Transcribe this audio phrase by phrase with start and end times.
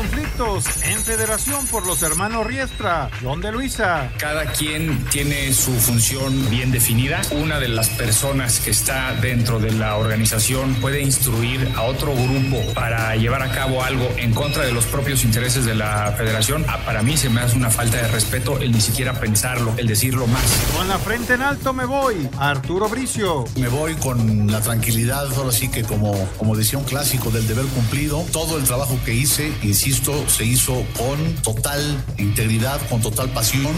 [0.00, 4.10] conflictos, en Federación por los Hermanos Riestra, John de Luisa.
[4.16, 7.20] Cada quien tiene su función bien definida.
[7.32, 12.62] Una de las personas que está dentro de la organización puede instruir a otro grupo
[12.72, 16.64] para llevar a cabo algo en contra de los propios intereses de la federación.
[16.66, 19.86] Ah, Para mí se me hace una falta de respeto el ni siquiera pensarlo, el
[19.86, 20.42] decirlo más.
[20.74, 23.44] Con la frente en alto me voy, Arturo Bricio.
[23.56, 27.66] Me voy con la tranquilidad, ahora sí que como, como decía un clásico del deber
[27.66, 29.89] cumplido, todo el trabajo que hice, insisto,
[30.28, 31.80] se hizo con total
[32.16, 33.72] integridad, con total pasión.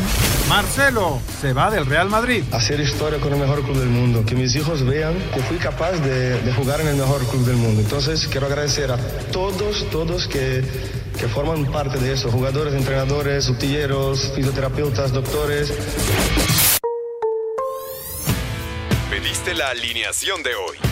[0.49, 2.45] Marcelo se va del Real Madrid.
[2.53, 5.93] Hacer historia con el mejor club del mundo, que mis hijos vean que fui capaz
[5.93, 7.81] de, de jugar en el mejor club del mundo.
[7.81, 8.99] Entonces quiero agradecer a
[9.33, 10.63] todos, todos que,
[11.19, 15.73] que forman parte de eso, jugadores, entrenadores, utilleros, fisioterapeutas, doctores.
[19.11, 20.92] Pediste la alineación de hoy.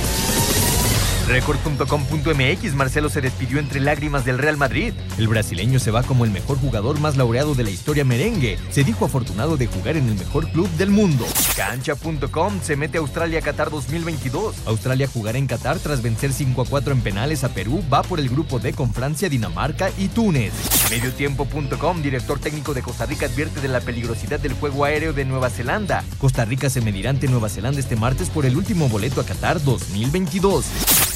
[1.31, 4.93] Record.com.mx Marcelo se despidió entre lágrimas del Real Madrid.
[5.17, 8.59] El brasileño se va como el mejor jugador más laureado de la historia merengue.
[8.69, 11.25] Se dijo afortunado de jugar en el mejor club del mundo.
[11.55, 14.55] Cancha.com se mete a Australia a Qatar 2022.
[14.65, 17.81] Australia jugará en Qatar tras vencer 5 a 4 en penales a Perú.
[17.91, 20.51] Va por el grupo D con Francia, Dinamarca y Túnez.
[20.89, 25.49] Mediotiempo.com director técnico de Costa Rica advierte de la peligrosidad del juego aéreo de Nueva
[25.49, 26.03] Zelanda.
[26.17, 29.63] Costa Rica se medirá ante Nueva Zelanda este martes por el último boleto a Qatar
[29.63, 30.65] 2022.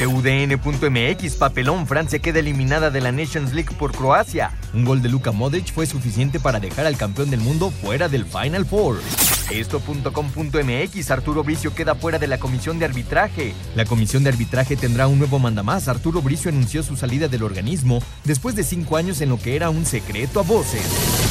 [0.05, 4.51] TUDN.mx, papelón, Francia queda eliminada de la Nations League por Croacia.
[4.71, 8.23] Un gol de Luka Modric fue suficiente para dejar al campeón del mundo fuera del
[8.23, 8.99] Final Four.
[9.49, 13.55] Esto.com.mx, Arturo Bricio queda fuera de la comisión de arbitraje.
[13.75, 15.87] La comisión de arbitraje tendrá un nuevo mandamás.
[15.87, 19.71] Arturo Bricio anunció su salida del organismo después de cinco años en lo que era
[19.71, 21.24] un secreto a voces.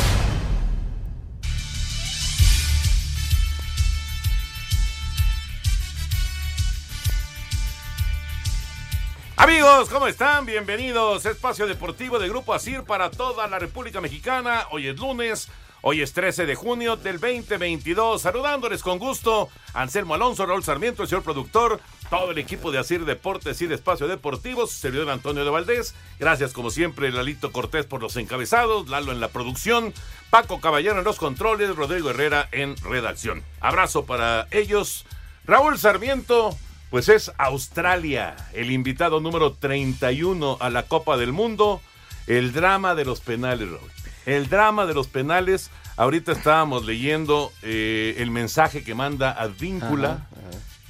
[9.45, 10.47] Amigos, ¿cómo están?
[10.47, 14.67] Bienvenidos Espacio Deportivo de Grupo Asir para toda la República Mexicana.
[14.71, 15.51] Hoy es lunes,
[15.83, 18.23] hoy es 13 de junio del 2022.
[18.23, 21.79] Saludándoles con gusto, Anselmo Alonso, Raúl Sarmiento, el señor productor,
[22.09, 25.95] todo el equipo de Asir Deportes y de Espacio Deportivo, servidor Antonio de Valdés.
[26.19, 29.93] Gracias, como siempre, Lalito Cortés por los encabezados, Lalo en la producción,
[30.31, 33.45] Paco Caballero en los controles, Rodrigo Herrera en redacción.
[33.61, 35.05] Abrazo para ellos.
[35.45, 36.57] Raúl Sarmiento,
[36.95, 41.81] pues es Australia, el invitado número 31 a la Copa del Mundo.
[42.29, 43.91] El drama de los penales, Raúl.
[44.27, 45.73] El drama de los penales.
[45.97, 50.29] Ahorita estábamos leyendo eh, el mensaje que manda Advíncula,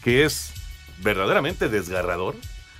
[0.02, 0.52] que es
[0.98, 2.36] verdaderamente desgarrador.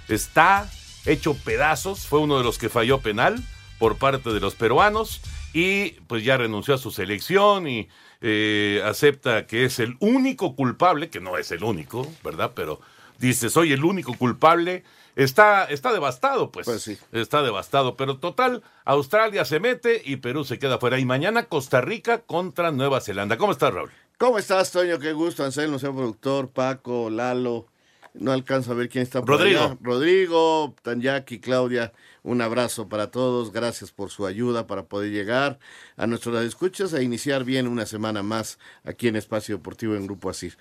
[0.09, 0.71] Está
[1.07, 2.07] hecho pedazos.
[2.07, 3.43] Fue uno de los que falló penal
[3.79, 5.23] por parte de los peruanos.
[5.55, 7.89] Y pues ya renunció a su selección y
[8.21, 12.53] eh, acepta que es el único culpable, que no es el único, ¿verdad?
[12.55, 12.83] Pero
[13.19, 14.85] dice, soy el único culpable.
[15.17, 16.65] Está, está devastado, pues.
[16.67, 16.99] Pues sí.
[17.13, 17.97] Está devastado.
[17.97, 20.99] Pero total, Australia se mete y Perú se queda fuera.
[20.99, 23.37] Y mañana Costa Rica contra Nueva Zelanda.
[23.39, 23.91] ¿Cómo estás, Raúl?
[24.19, 24.99] ¿Cómo estás, Toño?
[24.99, 27.67] Qué gusto, Anselmo, señor productor, Paco, Lalo.
[28.15, 29.61] No alcanzo a ver quién está por Rodrigo.
[29.61, 29.79] allá.
[29.81, 31.93] Rodrigo, Tanyaki, Claudia,
[32.23, 33.53] un abrazo para todos.
[33.53, 35.59] Gracias por su ayuda para poder llegar
[35.97, 40.31] a nuestros escuchas e iniciar bien una semana más aquí en Espacio Deportivo en Grupo
[40.31, 40.57] Asir.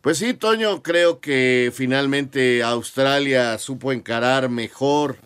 [0.00, 5.16] Pues sí, Toño, creo que finalmente Australia supo encarar mejor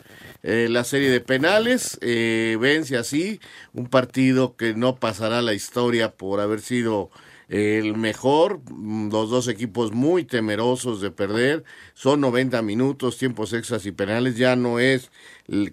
[0.42, 3.38] eh, la serie de penales, eh, vence así
[3.74, 7.10] un partido que no pasará a la historia por haber sido
[7.50, 13.84] el mejor, mm, los dos equipos muy temerosos de perder, son 90 minutos, tiempos extras
[13.84, 15.10] y penales, ya no es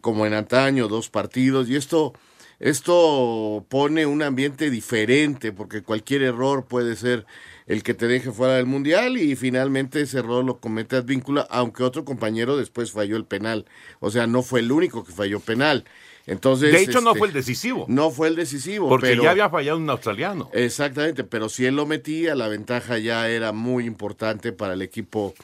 [0.01, 2.13] como en antaño, dos partidos, y esto
[2.59, 7.25] esto pone un ambiente diferente porque cualquier error puede ser
[7.69, 11.83] el que te deje fuera del mundial y finalmente ese error lo comete Advíncula, aunque
[11.83, 13.65] otro compañero después falló el penal.
[13.99, 15.85] O sea, no fue el único que falló penal.
[16.25, 17.85] Entonces, de hecho, no este, fue el decisivo.
[17.87, 18.89] No fue el decisivo.
[18.89, 20.49] Porque pero, ya había fallado un australiano.
[20.51, 25.35] Exactamente, pero si él lo metía, la ventaja ya era muy importante para el equipo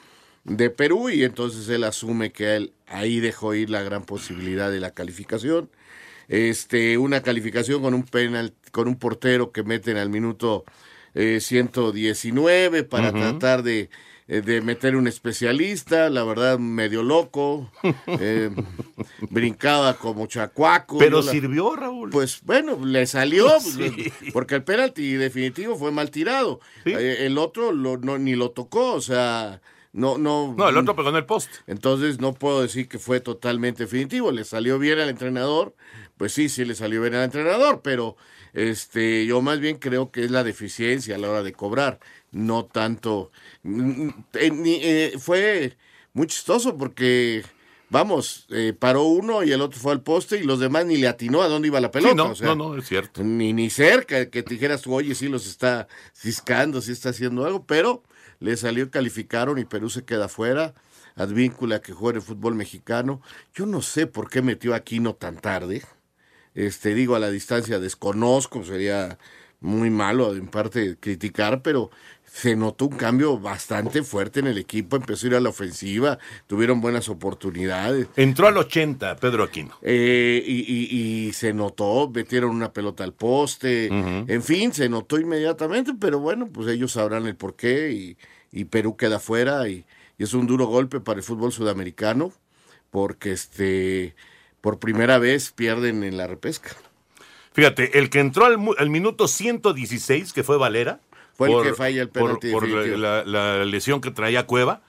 [0.42, 4.80] de Perú y entonces él asume que él ahí dejó ir la gran posibilidad de
[4.80, 5.70] la calificación.
[6.26, 10.64] Este, una calificación con un penal, con un portero que meten al minuto
[11.16, 13.88] eh, 119 para tratar de,
[14.28, 17.70] eh, de meter un especialista, la verdad medio loco,
[18.06, 18.50] eh,
[19.30, 20.98] brincaba como chacuaco.
[20.98, 22.10] Pero sirvió, Raúl.
[22.10, 24.12] Pues bueno, le salió, Sí.
[24.32, 26.60] porque el penalti definitivo fue mal tirado.
[26.84, 30.54] Eh, el otro lo, no, ni lo tocó, o sea, no, no.
[30.56, 31.56] No, el otro pegó en el poste.
[31.66, 34.30] Entonces no puedo decir que fue totalmente definitivo.
[34.32, 35.74] Le salió bien al entrenador,
[36.18, 38.16] pues sí, sí le salió bien al entrenador, pero
[38.56, 42.00] este, yo más bien creo que es la deficiencia a la hora de cobrar,
[42.32, 43.30] no tanto.
[43.62, 45.76] eh, eh, fue
[46.14, 47.44] muy chistoso porque.
[47.88, 51.06] Vamos, eh, paró uno y el otro fue al poste y los demás ni le
[51.06, 52.10] atinó a dónde iba la pelota.
[52.10, 53.22] Sí, no, o sea, no, no, es cierto.
[53.22, 57.44] Ni, ni cerca que te dijeras tú, oye, sí los está ciscando, sí está haciendo
[57.44, 58.02] algo, pero
[58.40, 60.74] le salió, calificaron y Perú se queda fuera.
[61.14, 63.22] Advíncula que juega en el fútbol mexicano.
[63.54, 65.84] Yo no sé por qué metió a Aquino tan tarde.
[66.56, 69.16] Este, digo, a la distancia desconozco, sería
[69.60, 71.90] muy malo en parte criticar, pero
[72.24, 76.18] se notó un cambio bastante fuerte en el equipo, empezó a ir a la ofensiva,
[76.46, 78.08] tuvieron buenas oportunidades.
[78.16, 79.74] Entró al 80, Pedro Aquino.
[79.82, 85.18] Eh, y, y- y se notó, metieron una pelota al poste, en fin, se notó
[85.18, 88.16] inmediatamente, pero bueno, pues ellos sabrán el porqué y,
[88.52, 89.84] y Perú queda fuera y,
[90.18, 92.32] y es un duro golpe para el fútbol sudamericano
[92.90, 94.14] porque este
[94.66, 96.70] por primera vez pierden en la repesca.
[97.52, 100.98] Fíjate, el que entró al, al minuto 116, que fue Valera.
[101.36, 104.82] Fue el que falla el penalti Por, la, la lesión que traía Cueva,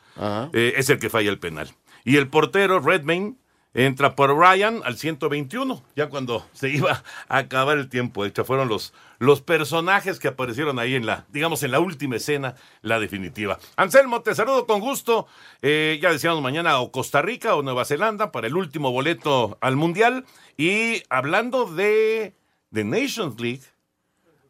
[0.51, 1.69] eh, es el que falla el penal.
[2.03, 3.35] Y el portero, Redmayne,
[3.77, 8.25] entra por Ryan al 121, ya cuando se iba a acabar el tiempo.
[8.25, 12.55] Hecho, fueron los, los personajes que aparecieron ahí en la, digamos, en la última escena,
[12.81, 13.59] la definitiva.
[13.75, 15.27] Anselmo, te saludo con gusto.
[15.61, 19.75] Eh, ya decíamos mañana o Costa Rica o Nueva Zelanda para el último boleto al
[19.75, 20.25] Mundial.
[20.57, 22.35] Y hablando de,
[22.71, 23.61] de Nations League,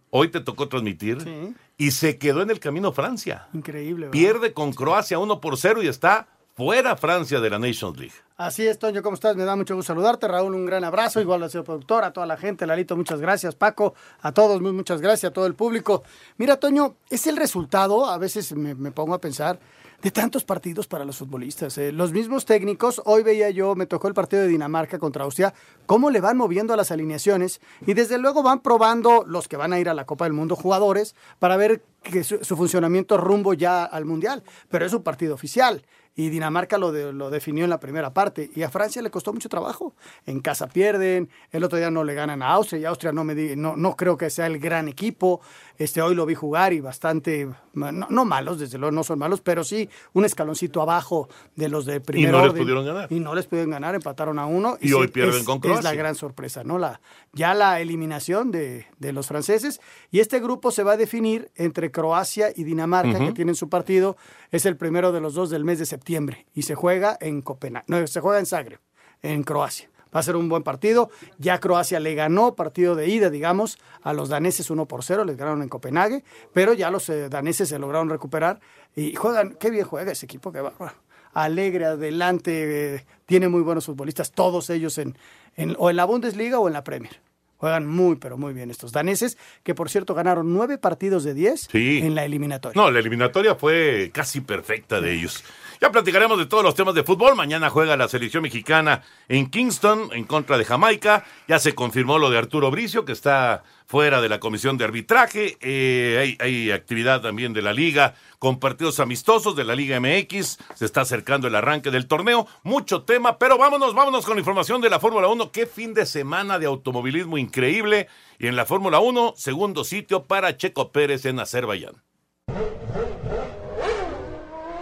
[0.09, 3.49] hoy te tocó transmitir y se quedó en el camino Francia.
[3.53, 4.05] Increíble.
[4.05, 4.11] ¿verdad?
[4.13, 8.15] Pierde con Croacia 1 por 0 y está fuera Francia de la Nations League.
[8.35, 9.35] Así es, Toño, ¿cómo estás?
[9.35, 10.27] Me da mucho gusto saludarte.
[10.27, 11.21] Raúl, un gran abrazo.
[11.21, 12.65] Igual al señor productor, a toda la gente.
[12.65, 13.55] Lalito, muchas gracias.
[13.55, 16.03] Paco, a todos, muchas gracias, a todo el público.
[16.37, 19.59] Mira, Toño, es el resultado, a veces me, me pongo a pensar,
[20.01, 21.77] de tantos partidos para los futbolistas.
[21.79, 21.91] eh.
[21.91, 25.53] Los mismos técnicos, hoy veía yo, me tocó el partido de Dinamarca contra Austria,
[25.87, 29.73] cómo le van moviendo a las alineaciones y desde luego van probando los que van
[29.73, 33.55] a ir a la Copa del Mundo jugadores para ver que su, su funcionamiento rumbo
[33.55, 34.43] ya al Mundial.
[34.69, 35.83] Pero es un partido oficial
[36.17, 39.31] y Dinamarca lo, de- lo definió en la primera parte y a Francia le costó
[39.31, 39.93] mucho trabajo.
[40.25, 43.35] En casa pierden, el otro día no le ganan a Austria y Austria no, me
[43.35, 45.39] di- no, no creo que sea el gran equipo.
[45.77, 49.41] Este, hoy lo vi jugar y bastante, no, no malos, desde luego no son malos,
[49.41, 53.07] pero sí un escaloncito abajo de los de primer no les pudieron ganar.
[53.11, 54.77] Y no les pudieron ganar, empataron a uno.
[54.81, 55.83] Y hoy sí, pierden es- con Es Croacia.
[55.91, 56.79] la gran sorpresa, ¿no?
[56.79, 56.99] La,
[57.33, 59.79] ya la eliminación de, de los franceses.
[60.09, 64.17] Y este grupo se va a definir entre Croacia y Dinamarca, que tienen su partido.
[64.51, 66.45] Es el primero de los dos del mes de septiembre.
[66.53, 67.85] Y se juega en Copenhague.
[67.87, 68.79] No, se juega en Zagreb,
[69.21, 69.89] en Croacia.
[70.15, 71.09] Va a ser un buen partido.
[71.37, 75.35] Ya Croacia le ganó partido de ida, digamos, a los daneses 1 por 0, les
[75.35, 78.61] ganaron en Copenhague, pero ya los eh, daneses se lograron recuperar
[78.95, 80.95] y juegan, qué bien juega ese equipo, qué bárbaro.
[81.33, 85.17] Alegre, adelante, eh, tiene muy buenos futbolistas, todos ellos en,
[85.55, 87.19] en- o en la Bundesliga o en la Premier.
[87.57, 91.67] Juegan muy, pero muy bien estos daneses, que por cierto ganaron nueve partidos de 10
[91.71, 91.99] Sí.
[92.03, 92.79] en la eliminatoria.
[92.79, 95.43] No, la eliminatoria fue casi perfecta de ellos.
[95.79, 97.35] Ya platicaremos de todos los temas de fútbol.
[97.35, 101.23] Mañana juega la selección mexicana en Kingston en contra de Jamaica.
[101.47, 105.57] Ya se confirmó lo de Arturo Bricio, que está fuera de la comisión de arbitraje.
[105.61, 110.57] Eh, hay, hay actividad también de la liga con partidos amistosos de la Liga MX.
[110.73, 112.47] Se está acercando el arranque del torneo.
[112.63, 115.51] Mucho tema, pero vámonos, vámonos con la información de la Fórmula 1.
[115.51, 118.07] Qué fin de semana de automovilismo increíble.
[118.39, 122.06] Y en la Fórmula 1, segundo sitio para Checo Pérez en Azerbaiyán.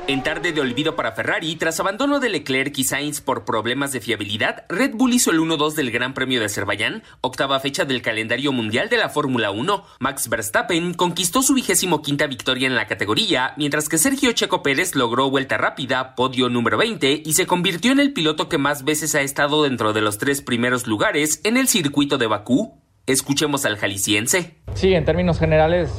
[0.07, 4.01] En tarde de olvido para Ferrari, tras abandono de Leclerc y Sainz por problemas de
[4.01, 8.51] fiabilidad, Red Bull hizo el 1-2 del Gran Premio de Azerbaiyán, octava fecha del calendario
[8.51, 9.83] mundial de la Fórmula 1.
[9.99, 14.93] Max Verstappen conquistó su vigésimo quinta victoria en la categoría, mientras que Sergio Checo Pérez
[14.93, 19.15] logró vuelta rápida, podio número 20, y se convirtió en el piloto que más veces
[19.15, 22.79] ha estado dentro de los tres primeros lugares en el circuito de Bakú.
[23.07, 24.57] Escuchemos al jalisciense.
[24.75, 25.89] Sí, en términos generales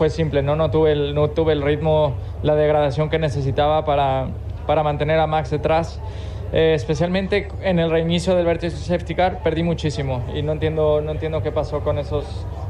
[0.00, 0.56] fue simple, ¿no?
[0.56, 4.28] No tuve el, no tuve el ritmo, la degradación que necesitaba para,
[4.66, 6.00] para mantener a Max detrás.
[6.54, 11.12] Eh, especialmente en el reinicio del vértice safety car perdí muchísimo y no entiendo, no
[11.12, 12.24] entiendo qué pasó con esos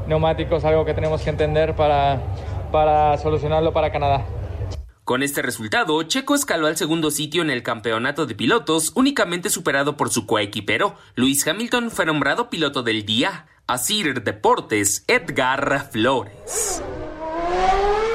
[0.08, 2.20] neumáticos, algo que tenemos que entender para,
[2.72, 4.24] para solucionarlo para Canadá.
[5.04, 9.96] Con este resultado, Checo escaló al segundo sitio en el campeonato de pilotos, únicamente superado
[9.96, 10.96] por su coequipero.
[11.14, 13.46] Luis Hamilton fue nombrado piloto del día.
[13.68, 16.82] Asir Deportes, Edgar Flores.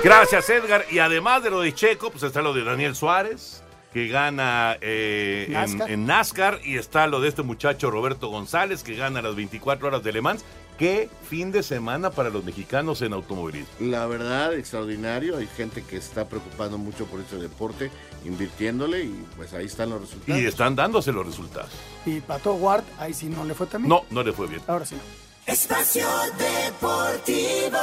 [0.04, 0.86] Gracias, Edgar.
[0.92, 5.48] Y además de lo de Checo, pues está lo de Daniel Suárez, que gana eh,
[5.50, 5.90] NASCAR.
[5.90, 9.88] En, en NASCAR, y está lo de este muchacho Roberto González, que gana las 24
[9.88, 10.46] horas de Le Mans.
[10.78, 13.74] Qué fin de semana para los mexicanos en automovilismo.
[13.80, 15.38] La verdad, extraordinario.
[15.38, 17.90] Hay gente que se está preocupando mucho por este deporte,
[18.26, 20.42] invirtiéndole y pues ahí están los resultados.
[20.42, 21.72] Y están dándose los resultados.
[22.06, 23.90] Y Pato Ward, ahí sí no le fue también.
[23.90, 24.62] No, no le fue bien.
[24.68, 24.98] Ahora sí.
[25.46, 27.78] Espacio Deportivo.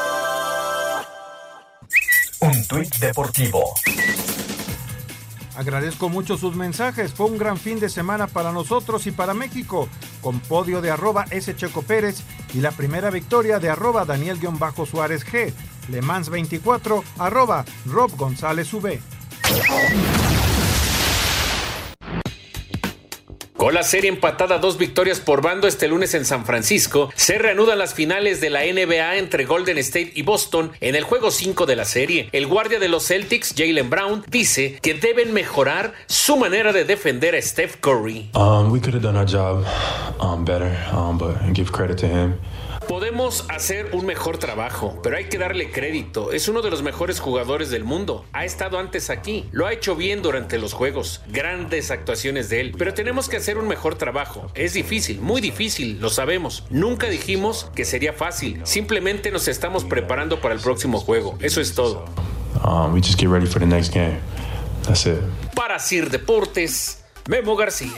[2.54, 3.74] Un tuit deportivo.
[5.56, 7.14] Agradezco mucho sus mensajes.
[7.14, 9.88] Fue un gran fin de semana para nosotros y para México,
[10.20, 11.56] con podio de arroba S.
[11.56, 15.52] Checo Pérez y la primera victoria de arroba Daniel-Suárez G.
[15.88, 19.00] Le Mans 24, arroba Rob González V.
[23.62, 27.78] Con la serie empatada dos victorias por bando este lunes en San Francisco, se reanudan
[27.78, 31.76] las finales de la NBA entre Golden State y Boston en el juego 5 de
[31.76, 32.28] la serie.
[32.32, 37.36] El guardia de los Celtics, Jalen Brown, dice que deben mejorar su manera de defender
[37.36, 38.30] a Steph Curry.
[38.34, 39.64] Um, we could have done our job
[40.18, 42.40] um, better, um, but give credit to him.
[42.92, 46.30] Podemos hacer un mejor trabajo, pero hay que darle crédito.
[46.30, 48.26] Es uno de los mejores jugadores del mundo.
[48.34, 49.48] Ha estado antes aquí.
[49.50, 51.22] Lo ha hecho bien durante los juegos.
[51.28, 52.74] Grandes actuaciones de él.
[52.76, 54.50] Pero tenemos que hacer un mejor trabajo.
[54.54, 56.66] Es difícil, muy difícil, lo sabemos.
[56.68, 58.60] Nunca dijimos que sería fácil.
[58.64, 61.38] Simplemente nos estamos preparando para el próximo juego.
[61.40, 62.04] Eso es todo.
[62.62, 64.18] Um, we just get ready for the next game.
[64.82, 65.16] That's it.
[65.56, 67.96] Para Sir Deportes, Memo García.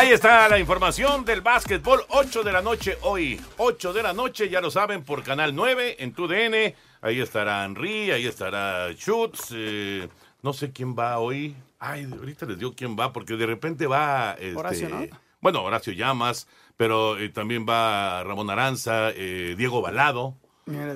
[0.00, 4.48] Ahí está la información del básquetbol, 8 de la noche hoy, 8 de la noche,
[4.48, 10.08] ya lo saben, por Canal 9 en TUDN, ahí estará Henry, ahí estará Schutz, eh,
[10.40, 14.36] no sé quién va hoy, ay, ahorita les digo quién va, porque de repente va...
[14.40, 15.04] Este, Horacio, ¿no?
[15.42, 20.34] Bueno, Horacio Llamas, pero eh, también va Ramón Aranza, eh, Diego Balado,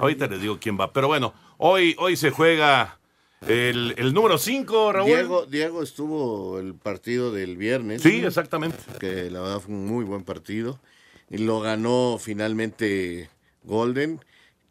[0.00, 2.96] ahorita les digo quién va, pero bueno, hoy, hoy se juega
[3.48, 5.06] el, el número 5, Raúl.
[5.06, 8.02] Diego, Diego estuvo el partido del viernes.
[8.02, 8.78] Sí, exactamente.
[9.00, 10.78] Que la verdad fue un muy buen partido.
[11.30, 13.30] Y lo ganó finalmente
[13.62, 14.20] Golden.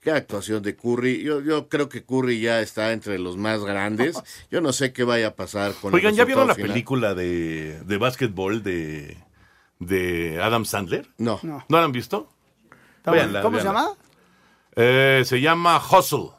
[0.01, 1.23] Qué actuación de Curry.
[1.23, 4.21] Yo, yo creo que Curry ya está entre los más grandes.
[4.51, 6.71] Yo no sé qué vaya a pasar con Oigan, el ¿ya vieron la final.
[6.71, 9.17] película de, de básquetbol de,
[9.79, 11.07] de Adam Sandler?
[11.17, 11.39] No.
[11.41, 11.63] No.
[11.69, 12.29] ¿No la han visto?
[13.05, 13.41] Véanla.
[13.41, 13.91] ¿Cómo se llama?
[14.75, 16.31] Eh, se llama Hustle.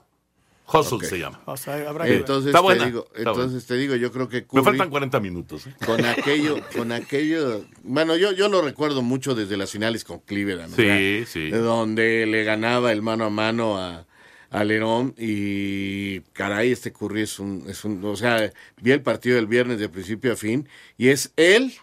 [0.73, 1.42] Hustle se llama.
[1.47, 2.21] O sea, habrá que ver.
[2.21, 5.21] Entonces, Está te buena, digo, está entonces te digo, yo creo que Me faltan 40
[5.21, 5.66] minutos.
[5.66, 5.75] ¿eh?
[5.85, 10.75] con aquello, con aquello, bueno, yo, yo lo recuerdo mucho desde las finales con Cleveland,
[10.75, 11.50] Sí, sí.
[11.50, 14.06] de donde le ganaba el mano a mano a,
[14.50, 19.37] a Lerón y caray, este Curry es un, es un, o sea, vi el partido
[19.37, 20.66] del viernes de principio a fin
[20.97, 21.75] y es él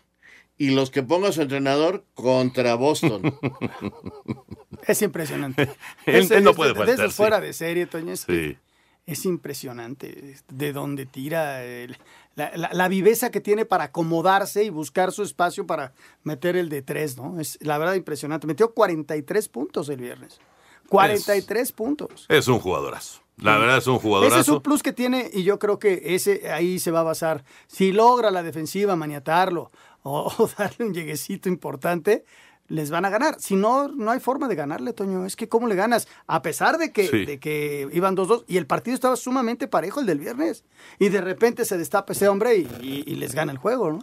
[0.58, 3.22] y los que ponga su entrenador contra Boston.
[4.88, 5.64] Es impresionante.
[6.08, 7.16] Él- Ese- él no puede de faltar, sí.
[7.16, 8.14] fuera de serie, Toño.
[8.14, 8.58] Es, Sí.
[9.14, 11.98] Es impresionante de dónde tira, el-
[12.36, 16.70] la, la- la viveza que tiene para acomodarse y buscar su espacio para meter el
[16.70, 17.40] de tres, ¿no?
[17.40, 18.48] Es la verdad impresionante.
[18.48, 20.40] Metió 43 puntos el viernes.
[20.90, 22.26] 43 puntos.
[22.30, 23.22] Es un jugadorazo.
[23.38, 24.36] La verdad es un jugadorazo.
[24.36, 27.04] Ese es un plus que tiene y yo creo que ese ahí se va a
[27.04, 27.44] basar.
[27.68, 29.72] Si logra la defensiva maniatarlo
[30.04, 32.26] o, o darle un lleguecito importante,
[32.72, 33.36] les van a ganar.
[33.40, 35.26] Si no, no hay forma de ganarle, Toño.
[35.26, 36.08] Es que ¿cómo le ganas?
[36.28, 37.26] A pesar de que, Sí.
[37.26, 40.64] de que iban 2-2 y el partido estaba sumamente parejo el del viernes.
[40.98, 44.00] Y de repente se destapa ese hombre y, y- y les gana el juego, ¿no?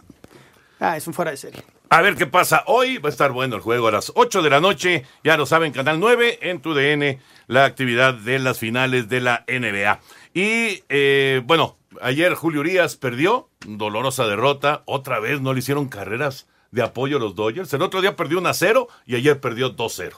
[0.79, 1.63] Ah, es un fuera de serie.
[1.89, 2.99] A ver qué pasa hoy.
[2.99, 5.03] Va a estar bueno el juego a las 8 de la noche.
[5.23, 9.43] Ya lo saben, Canal 9 en tu DN, la actividad de las finales de la
[9.47, 9.99] NBA.
[10.33, 14.83] Y eh, bueno, ayer Julio Urias perdió, dolorosa derrota.
[14.85, 17.73] Otra vez no le hicieron carreras de apoyo a los Dodgers.
[17.73, 20.13] El otro día perdió 1 a 0 y ayer perdió 2-0.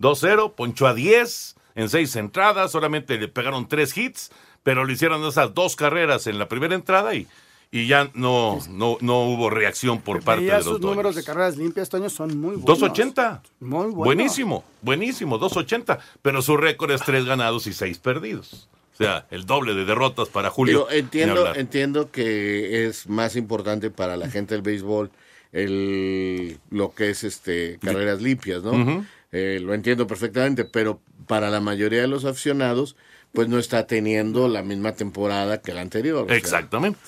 [0.00, 4.30] 2-0, ponchó a 10 en 6 entradas, solamente le pegaron 3 hits,
[4.62, 7.26] pero le hicieron esas dos carreras en la primera entrada y,
[7.70, 11.26] y ya no, no, no hubo reacción por parte de los sus números de Dodgers.
[11.26, 12.64] carreras limpias, Toño, son muy buenos.
[12.64, 13.42] 280.
[13.60, 13.96] Muy bueno.
[13.96, 15.98] Buenísimo, buenísimo, 280.
[16.22, 18.68] Pero su récord es 3 ganados y 6 perdidos.
[18.94, 20.88] O sea, el doble de derrotas para Julio.
[20.90, 25.12] Ni entiendo, entiendo que es más importante para la gente del béisbol
[25.52, 29.06] el, lo que es este carreras limpias, ¿no?
[29.32, 32.96] Eh, lo entiendo perfectamente, pero para la mayoría de los aficionados,
[33.32, 36.26] pues no está teniendo la misma temporada que la anterior.
[36.28, 37.00] sea, Exactamente,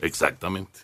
[0.00, 0.80] exactamente.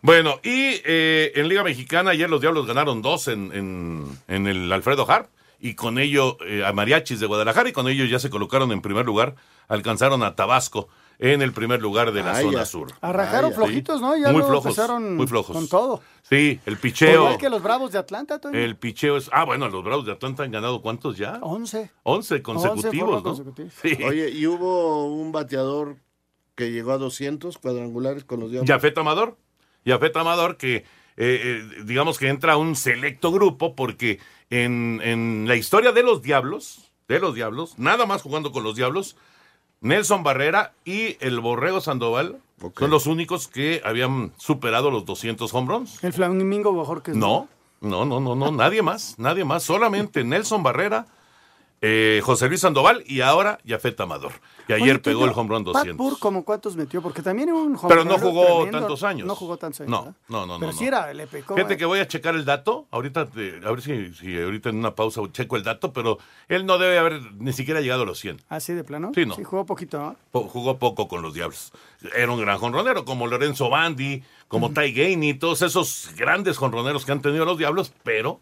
[0.00, 4.72] Bueno, y eh, en Liga Mexicana ayer los Diablos ganaron dos en, en, en el
[4.72, 5.28] Alfredo Harp
[5.60, 8.82] y con ello eh, a Mariachis de Guadalajara y con ello ya se colocaron en
[8.82, 9.36] primer lugar,
[9.68, 10.88] alcanzaron a Tabasco
[11.22, 12.66] en el primer lugar de la Ay, zona ya.
[12.66, 12.88] sur.
[13.00, 14.16] Arrancaron Ay, flojitos, ¿no?
[14.16, 15.56] Ya muy flojos, empezaron muy flojos.
[15.56, 16.02] con todo.
[16.22, 17.14] Sí, el picheo.
[17.22, 18.58] Igual que los Bravos de Atlanta, Toño.
[18.58, 19.30] El picheo es.
[19.32, 21.38] Ah, bueno, los Bravos de Atlanta han ganado ¿cuántos ya?
[21.40, 21.92] 11.
[22.02, 23.22] 11 consecutivos, fueron ¿no?
[23.22, 23.72] consecutivos.
[23.80, 23.96] Sí.
[24.04, 25.96] Oye, y hubo un bateador
[26.56, 28.68] que llegó a 200 cuadrangulares con los Diablos.
[28.68, 29.38] Jafet Amador.
[29.86, 30.84] Jafet Amador que, eh,
[31.16, 34.18] eh, digamos que entra a un selecto grupo porque
[34.50, 38.74] en, en la historia de los Diablos, de los Diablos, nada más jugando con los
[38.74, 39.16] Diablos,
[39.82, 42.40] Nelson Barrera y el Borrego Sandoval
[42.78, 46.02] son los únicos que habían superado los 200 home runs.
[46.04, 47.16] El Flamingo Bojorquez.
[47.16, 47.48] No,
[47.80, 51.06] no, no, no, no, nadie más, nadie más, solamente Nelson Barrera,
[51.84, 54.30] eh, José Luis Sandoval y ahora Jafet Amador,
[54.68, 55.96] que ayer Oye, pegó el home run Pat 200.
[55.96, 57.02] Burr, ¿como cuántos metió?
[57.02, 58.78] Porque también era un Pero no jugó tremendo.
[58.78, 59.26] tantos años.
[59.26, 59.90] No jugó tantos años.
[59.90, 60.14] No, ¿verdad?
[60.28, 60.58] no, no.
[60.60, 60.88] Pero no, sí no.
[60.88, 61.56] era, le pecó.
[61.56, 61.76] Fíjate eh.
[61.76, 62.86] que voy a checar el dato.
[62.92, 66.78] Ahorita, a ver si, si ahorita en una pausa checo el dato, pero él no
[66.78, 68.40] debe haber ni siquiera llegado a los 100.
[68.48, 69.10] ¿Así de plano?
[69.14, 69.34] Sí, no.
[69.34, 70.16] Sí, jugó poquito, ¿no?
[70.30, 71.72] Po- Jugó poco con los Diablos.
[72.14, 77.10] Era un gran jonronero, como Lorenzo Bandi, como Ty Gainey, todos esos grandes jonroneros que
[77.12, 78.38] han tenido los Diablos, pero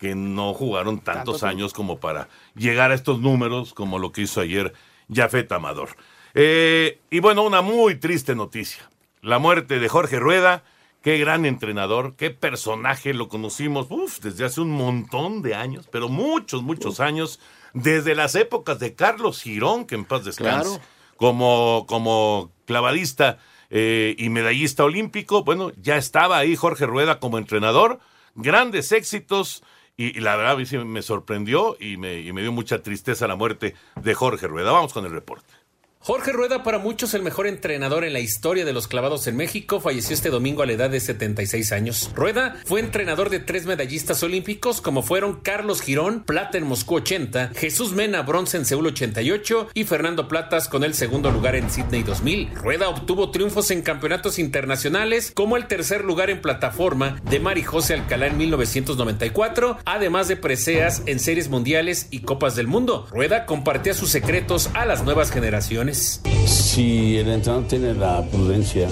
[0.00, 4.22] que no jugaron tantos Tanto años como para llegar a estos números como lo que
[4.22, 4.72] hizo ayer
[5.12, 5.90] Jafet Amador.
[6.34, 8.88] Eh, y bueno, una muy triste noticia.
[9.20, 10.64] La muerte de Jorge Rueda.
[11.02, 16.10] Qué gran entrenador, qué personaje, lo conocimos uf, desde hace un montón de años, pero
[16.10, 17.40] muchos, muchos años,
[17.72, 20.84] desde las épocas de Carlos Girón, que en paz descanse, Claro.
[21.16, 23.38] como, como clavadista
[23.70, 25.42] eh, y medallista olímpico.
[25.42, 27.98] Bueno, ya estaba ahí Jorge Rueda como entrenador,
[28.34, 29.62] grandes éxitos.
[30.00, 34.14] Y, la verdad me sorprendió y me, y me dio mucha tristeza la muerte de
[34.14, 34.72] Jorge Rueda.
[34.72, 35.59] Vamos con el reporte.
[36.02, 39.80] Jorge Rueda, para muchos el mejor entrenador en la historia de los clavados en México,
[39.80, 42.10] falleció este domingo a la edad de 76 años.
[42.14, 47.50] Rueda fue entrenador de tres medallistas olímpicos como fueron Carlos Girón, plata en Moscú 80,
[47.54, 52.02] Jesús Mena, bronce en Seúl 88 y Fernando Platas con el segundo lugar en Sydney
[52.02, 52.54] 2000.
[52.54, 57.92] Rueda obtuvo triunfos en campeonatos internacionales como el tercer lugar en plataforma de Mari José
[57.92, 63.06] Alcalá en 1994, además de preseas en series mundiales y copas del mundo.
[63.10, 65.89] Rueda compartía sus secretos a las nuevas generaciones.
[65.92, 68.88] Si el entrenador tiene la prudencia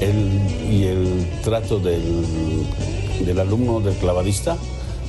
[0.00, 4.56] y el trato del, alumno, del clavadista,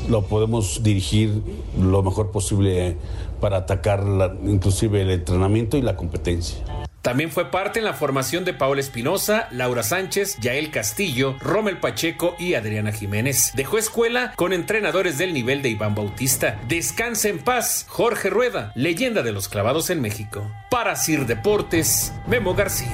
[0.10, 1.42] lo podemos dirigir
[1.80, 2.98] lo mejor posible
[3.42, 4.04] para atacar
[4.46, 6.85] inclusive el entrenamiento y la competencia.
[7.06, 12.36] También fue parte en la formación de Paola Espinosa, Laura Sánchez, Yael Castillo, Rommel Pacheco
[12.40, 13.52] y Adriana Jiménez.
[13.54, 16.60] Dejó escuela con entrenadores del nivel de Iván Bautista.
[16.68, 20.52] Descansa en paz, Jorge Rueda, leyenda de los clavados en México.
[20.72, 22.90] Para Sir Deportes, Memo García.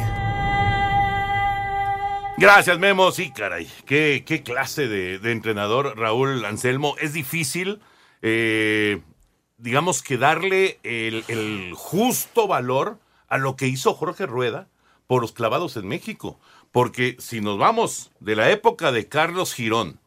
[2.35, 3.13] Gracias, Memo.
[3.13, 3.69] Sí, caray.
[3.85, 6.97] Qué, clase de, de entrenador, Raúl Anselmo.
[6.99, 7.79] Es difícil,
[8.21, 8.99] eh,
[9.57, 12.99] digamos que darle el, el justo valor
[13.31, 14.67] a lo que hizo Jorge Rueda
[15.07, 16.39] por los clavados en México.
[16.71, 19.99] Porque si nos vamos de la época de Carlos Girón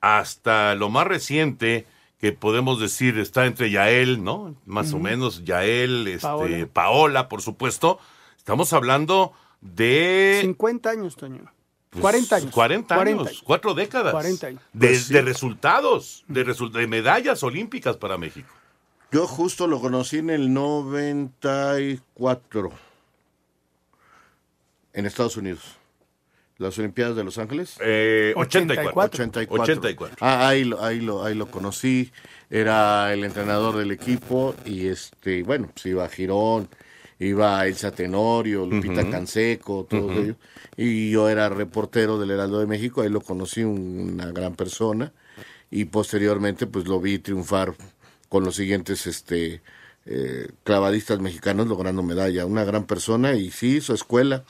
[0.00, 1.86] hasta lo más reciente,
[2.20, 4.54] que podemos decir está entre Yael, ¿no?
[4.64, 6.66] Más o menos Yael, este, Paola.
[6.72, 7.98] Paola, por supuesto.
[8.36, 11.50] Estamos hablando de 50 años, Toño.
[11.90, 12.50] pues, 40 años.
[12.52, 13.42] 40 años, 40 años.
[13.44, 14.12] cuatro décadas.
[14.12, 14.62] 40 años.
[14.72, 15.12] De, Pues sí.
[15.14, 18.48] de resultados, de, resu- de medallas olímpicas para México.
[19.12, 22.70] Yo justo lo conocí en el 94
[24.92, 25.76] en Estados Unidos.
[26.58, 27.76] Las Olimpiadas de Los Ángeles.
[27.80, 29.24] Eh, 84.
[29.24, 29.62] 84.
[29.62, 30.16] 84.
[30.20, 32.10] Ah, ahí lo, ahí lo, ahí lo conocí.
[32.48, 36.68] Era el entrenador del equipo y este, bueno, pues iba Girón,
[37.18, 39.08] iba Elsa Tenorio, Lupita.
[39.10, 40.36] Canseco, todos ellos.
[40.78, 45.12] Y yo era reportero del Heraldo de México, ahí lo conocí, un- una gran persona.
[45.70, 47.74] Y posteriormente, pues lo vi triunfar
[48.28, 49.62] con los siguientes este,
[50.04, 52.46] eh, clavadistas mexicanos logrando medalla.
[52.46, 54.44] Una gran persona y sí hizo escuela,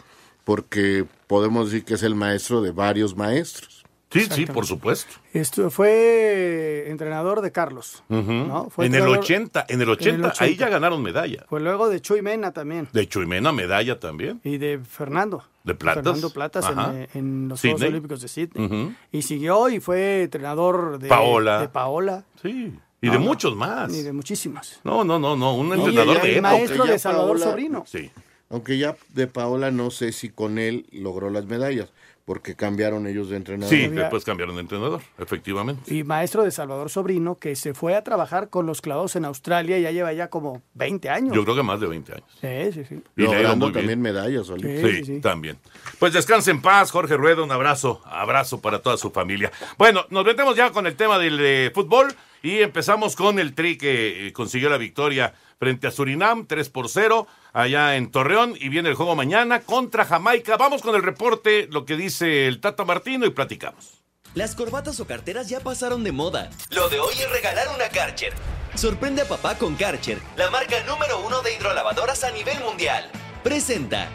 [0.45, 3.85] porque podemos decir que es el maestro de varios maestros.
[4.09, 5.15] Sí, sí, por supuesto.
[5.33, 8.05] Esto fue entrenador de Carlos.
[8.09, 8.33] Ujú.
[8.33, 8.71] ¿no?
[8.71, 10.65] Fue En el entrenador- 80, en el 80, ahí 80.
[10.65, 11.45] ya ganaron medalla.
[11.49, 12.89] Fue luego de Chuy Mena también.
[12.93, 14.41] De Chuimena, medalla también.
[14.45, 15.45] Y de Fernando.
[15.65, 16.05] De Platas.
[16.05, 17.91] Fernando Platas en, eh, en los Juegos Sydney.
[17.93, 18.97] Olímpicos de Sydney.
[19.11, 21.61] Y siguió y fue entrenador de Paola.
[21.61, 22.25] De Paola.
[22.41, 22.73] Sí.
[23.01, 23.93] Y No, de muchos más.
[23.95, 24.81] Y de muchísimos.
[24.85, 25.55] No, no, no, no.
[25.55, 26.43] Un entrenador y de el época.
[26.53, 27.85] maestro de Salvador Paola- Sobrino.
[27.87, 28.11] Sí.
[28.49, 31.93] aunque ya de Paola no sé si con él logró las medallas,
[32.25, 33.73] porque cambiaron ellos de entrenador.
[33.75, 35.93] Sí, después cambiaron de entrenador, efectivamente.
[35.95, 39.79] Y maestro de Salvador Sobrino, que se fue a trabajar con los clavados en Australia
[39.79, 41.35] y ya lleva ya como 20 años.
[41.35, 42.29] Yo creo que más de 20 años.
[42.41, 43.03] Sí, sí, sí.
[43.17, 45.21] Y Logrando también medallas, Sí, olímpicas.
[45.23, 45.59] también.
[45.99, 49.53] Pues descanse en paz, Jorge Rueda, un abrazo, abrazo para toda su familia.
[49.79, 52.09] Bueno, nos metemos ya con el tema del eh, fútbol
[52.47, 56.89] y empezamos con el Tri que eh, consiguió la victoria frente a Surinam, 3 por
[56.89, 60.57] 0, allá en Torreón, y viene el juego mañana contra Jamaica.
[60.57, 64.05] Vamos con el reporte, lo que dice el Tata Martino y platicamos.
[64.35, 66.51] Las corbatas o carteras ya pasaron de moda.
[66.71, 68.33] Lo de hoy es regalar una Karcher.
[68.77, 73.11] Sorprende a papá con Karcher, la marca número uno de hidrolavadoras a nivel mundial.
[73.43, 74.09] Presenta.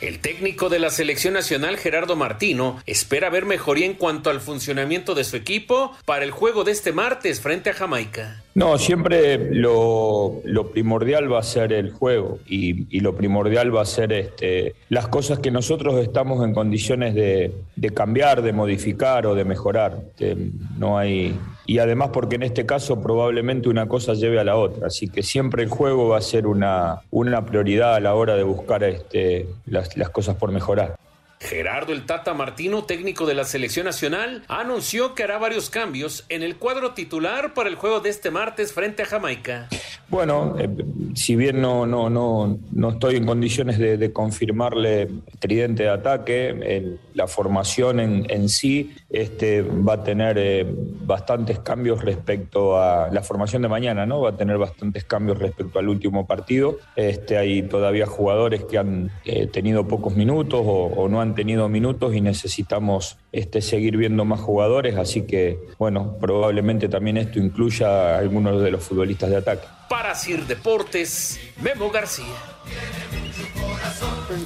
[0.00, 5.14] El técnico de la selección nacional, Gerardo Martino, espera ver mejoría en cuanto al funcionamiento
[5.14, 8.42] de su equipo para el juego de este martes frente a Jamaica.
[8.60, 13.86] No, siempre lo, lo primordial va a ser el juego y, lo primordial va a
[13.86, 19.34] ser este, las cosas que nosotros estamos en condiciones de, de cambiar, de modificar o
[19.34, 20.02] de mejorar.
[20.10, 20.36] Este,
[20.76, 24.88] no hay, y además porque en este caso probablemente una cosa lleve a la otra,
[24.88, 28.42] así que siempre el juego va a ser una, una prioridad a la hora de
[28.42, 30.96] buscar este, las, las cosas por mejorar.
[31.40, 36.42] Gerardo el Tata Martino, técnico de la selección nacional, anunció que hará varios cambios en
[36.42, 39.68] el cuadro titular para el juego de este martes frente a Jamaica.
[40.08, 40.68] Bueno, eh,
[41.14, 46.98] si bien no, no, no, no estoy en condiciones de, de confirmarle tridente de ataque,
[47.14, 53.22] la formación en, en sí este, va a tener eh, bastantes cambios respecto a la
[53.22, 54.20] formación de mañana, ¿no?
[54.20, 56.78] Va a tener bastantes cambios respecto al último partido.
[56.96, 61.68] Este, hay todavía jugadores que han eh, tenido pocos minutos o, o no han tenido
[61.68, 68.16] minutos y necesitamos este, seguir viendo más jugadores, así que, bueno, probablemente también esto incluya
[68.16, 69.66] a algunos de los futbolistas de ataque.
[69.88, 72.24] Para Sir Deportes, Memo García.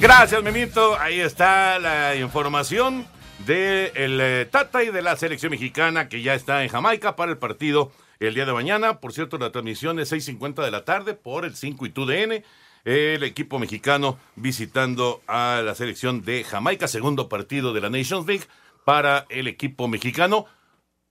[0.01, 0.99] Gracias, Memito.
[0.99, 3.07] Ahí está la información
[3.47, 7.39] del eh, Tata y de la selección mexicana que ya está en Jamaica para el
[7.39, 9.01] partido el día de mañana.
[9.01, 12.45] Por cierto, la transmisión es 6.50 de la tarde por el 5 y 2DN.
[12.85, 18.45] El equipo mexicano visitando a la selección de Jamaica, segundo partido de la Nations League
[18.85, 20.45] para el equipo mexicano.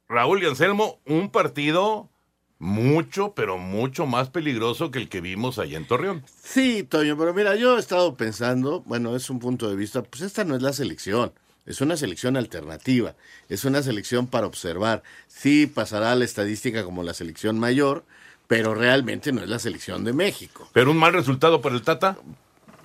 [0.07, 2.11] Raúl y Anselmo, un partido
[2.59, 6.23] mucho, pero mucho más peligroso que el que vimos allá en Torreón.
[6.43, 10.21] Sí, Toño, pero mira, yo he estado pensando, bueno, es un punto de vista, pues
[10.21, 11.33] esta no es la selección,
[11.65, 13.15] es una selección alternativa,
[13.49, 15.01] es una selección para observar.
[15.27, 18.05] Sí pasará la estadística como la selección mayor,
[18.53, 20.69] pero realmente no es la selección de México.
[20.73, 22.19] Pero un mal resultado para el Tata.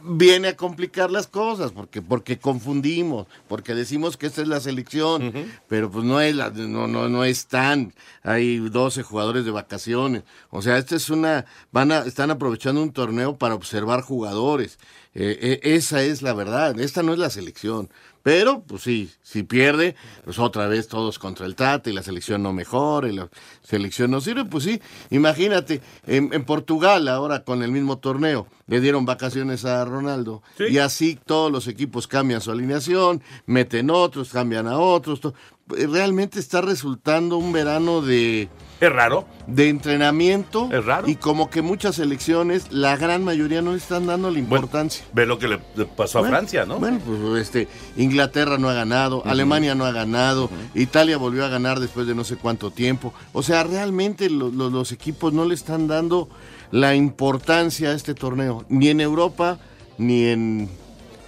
[0.02, 5.35] Viene a complicar las cosas porque porque confundimos, porque decimos que esta es la selección,
[5.66, 10.22] pero pues no es la no no no es tan hay 12 jugadores de vacaciones.
[10.50, 14.78] O sea, esta es una van a están aprovechando un torneo para observar jugadores.
[15.14, 17.90] Eh, eh, esa es la verdad, esta no es la selección.
[18.22, 22.42] Pero, pues sí, si pierde, pues otra vez todos contra el Tata y la selección
[22.42, 23.28] no mejora y la
[23.62, 28.81] selección no sirve, pues sí, imagínate, en, en Portugal ahora con el mismo torneo le
[28.81, 34.68] dieron vacaciones a Ronaldo y así todos los equipos cambian su alineación, meten otros, cambian
[34.68, 35.20] a otros,
[35.68, 38.48] realmente está resultando un verano de...
[38.81, 39.26] Es raro.
[39.48, 40.68] De entrenamiento.
[40.72, 41.09] Es raro.
[41.09, 45.04] Y como que muchas selecciones, la gran mayoría no le están dando la importancia.
[45.12, 45.59] Ve lo que le
[45.96, 46.78] pasó a Bueno, Francia, ¿no?
[46.78, 49.22] Bueno, pues este, Inglaterra no ha ganado.
[49.26, 53.12] Alemania no ha ganado, Italia volvió a ganar después de no sé cuánto tiempo.
[53.33, 56.28] O sea, realmente lo- lo- los equipos no le están dando
[56.70, 59.59] la importancia a este torneo, ni en Europa,
[59.98, 60.68] ni en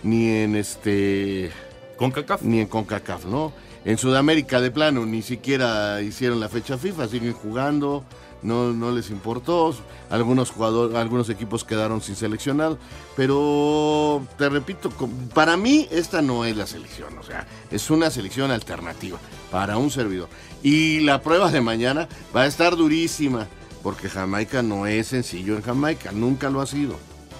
[0.04, 1.50] ni en este
[1.96, 2.42] CONCACAF.
[2.42, 3.52] Ni en CONCACAF, ¿no?
[3.84, 8.04] En Sudamérica de plano ni siquiera hicieron la fecha FIFA, siguen jugando,
[8.42, 9.74] no, no les importó.
[10.10, 12.78] Algunos jugadores, algunos equipos quedaron sin seleccionado,
[13.16, 14.90] pero te repito,
[15.34, 19.18] para mí esta no es la selección, o sea, es una selección alternativa
[19.50, 20.28] para un servidor.
[20.62, 23.46] Y la prueba de mañana va a estar durísima,
[23.82, 26.96] porque Jamaica no es sencillo en Jamaica, nunca lo ha sido.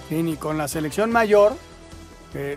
[0.09, 1.55] Sí, ni con la selección mayor,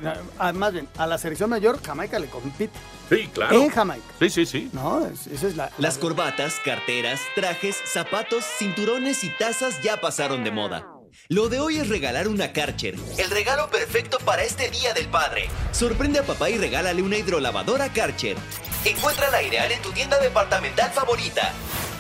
[0.01, 2.71] na- ah, más bien, a la selección mayor Jamaica le compite.
[3.09, 3.55] Sí, claro.
[3.63, 4.05] En Jamaica.
[4.19, 4.71] Sí, sí, sí.
[4.73, 5.71] No, es- esa es la...
[5.79, 10.87] Las corbatas, carteras, trajes, zapatos, cinturones y tazas ya pasaron de moda.
[11.29, 15.49] Lo de hoy es regalar una Karcher, el regalo perfecto para este Día del Padre.
[15.73, 18.37] Sorprende a papá y regálale una hidrolavadora Karcher.
[18.85, 21.51] Encuentra la ideal en tu tienda departamental favorita.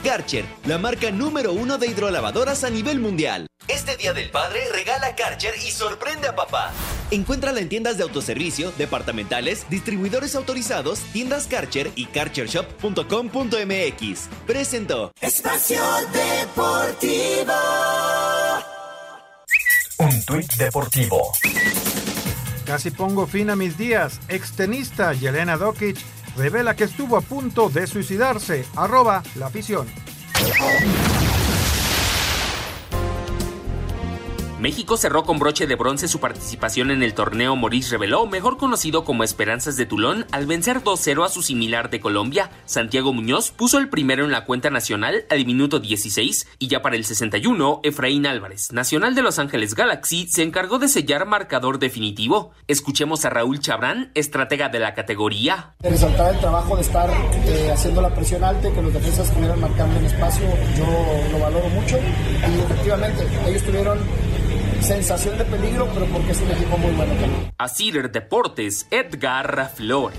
[0.05, 3.47] Karcher, la marca número uno de hidrolavadoras a nivel mundial.
[3.67, 6.71] Este Día del Padre regala Karcher y sorprende a papá.
[7.11, 14.29] Encuéntrala en tiendas de autoservicio, departamentales, distribuidores autorizados, tiendas Karcher y karchershop.com.mx.
[14.47, 15.13] Presentó.
[15.23, 15.83] Espacio
[16.13, 17.55] Deportivo.
[20.25, 21.33] Tuit deportivo.
[22.65, 24.21] Casi pongo fin a mis días.
[24.29, 25.99] Extenista Yelena Dokic
[26.37, 28.65] revela que estuvo a punto de suicidarse.
[28.77, 29.87] Arroba la afición.
[34.65, 39.05] México cerró con broche de bronce su participación en el torneo Maurice Reveló, mejor conocido
[39.05, 42.51] como Esperanzas de Tulón, al vencer 2-0 a su similar de Colombia.
[42.65, 46.97] Santiago Muñoz puso el primero en la cuenta nacional al minuto 16 y ya para
[46.97, 52.53] el 61, Efraín Álvarez, nacional de Los Ángeles Galaxy, se encargó de sellar marcador definitivo.
[52.67, 55.75] Escuchemos a Raúl Chabrán, estratega de la categoría.
[55.81, 60.01] Resaltar el trabajo de estar eh, haciendo la presión alta, que los defensas estuvieran marcando
[60.01, 63.99] el espacio, yo lo valoro mucho y efectivamente ellos tuvieron
[64.85, 67.53] sensación de peligro, pero porque es un equipo muy bueno también.
[67.57, 70.19] Asir Deportes, Edgar Flores.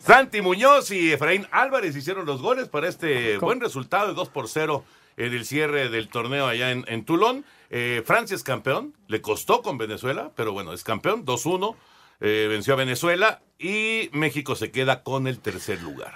[0.00, 4.48] Santi Muñoz y Efraín Álvarez hicieron los goles para este buen resultado de 2 por
[4.48, 4.84] 0
[5.16, 7.44] en el cierre del torneo allá en, en Tulón.
[7.70, 11.76] Eh, Francia es campeón, le costó con Venezuela, pero bueno, es campeón, 2-1,
[12.20, 16.14] eh, venció a Venezuela y México se queda con el tercer lugar.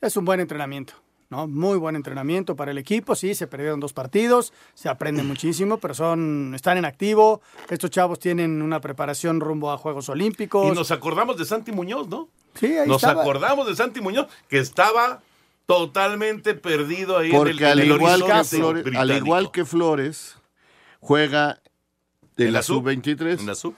[0.00, 0.94] Es un buen entrenamiento.
[1.30, 1.46] ¿No?
[1.46, 5.94] Muy buen entrenamiento para el equipo, sí, se perdieron dos partidos, se aprende muchísimo, pero
[5.94, 10.66] son, están en activo, estos chavos tienen una preparación rumbo a Juegos Olímpicos.
[10.72, 12.28] Y nos acordamos de Santi Muñoz, ¿no?
[12.54, 13.20] Sí, ahí Nos estaba.
[13.22, 15.20] acordamos de Santi Muñoz, que estaba
[15.66, 19.64] totalmente perdido ahí Porque en el, al, en el igual que Flores, al igual que
[19.66, 20.36] Flores,
[20.98, 21.60] juega
[22.36, 22.76] de En la la sub.
[22.84, 23.74] sub-23 En la sub.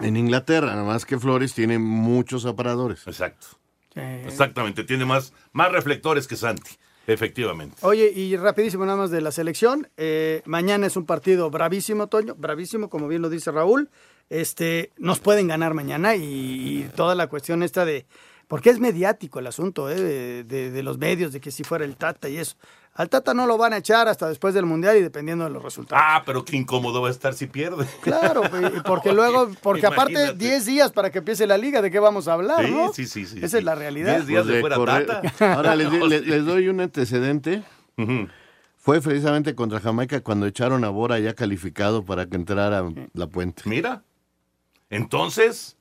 [0.00, 3.06] En Inglaterra, nada más que Flores tiene muchos aparadores.
[3.06, 3.46] Exacto.
[3.94, 6.72] Exactamente, tiene más, más reflectores que Santi,
[7.06, 7.76] efectivamente.
[7.82, 9.88] Oye, y rapidísimo nada más de la selección.
[9.96, 13.88] eh, mañana es un partido bravísimo, Toño, bravísimo, como bien lo dice Raúl.
[14.30, 18.06] Este, nos pueden ganar mañana y, y toda la cuestión esta de,
[18.48, 21.84] porque es mediático el asunto eh, de, de- de los medios, de que si fuera
[21.84, 22.56] el Tata y eso.
[22.96, 25.60] Al Tata no lo van a echar hasta después del Mundial y dependiendo de los
[25.62, 26.00] resultados.
[26.06, 27.86] Ah, pero qué incómodo va a estar si pierde.
[28.00, 28.42] Claro,
[28.86, 30.38] porque luego, porque aparte Imagínate.
[30.44, 32.92] 10 días para que empiece la liga, ¿de qué vamos a hablar, Sí, no?
[32.92, 33.56] sí, sí, sí, Esa sí.
[33.58, 34.14] es la realidad.
[34.14, 35.54] 10 días de fuera correr- Tata.
[35.56, 37.64] Ahora les, di- les- les doy un antecedente.
[38.78, 43.62] Fue precisamente contra Jamaica cuando echaron a Bora ya calificado para que entrara la puente.
[43.66, 44.02] Mira.
[44.90, 45.76] Entonces,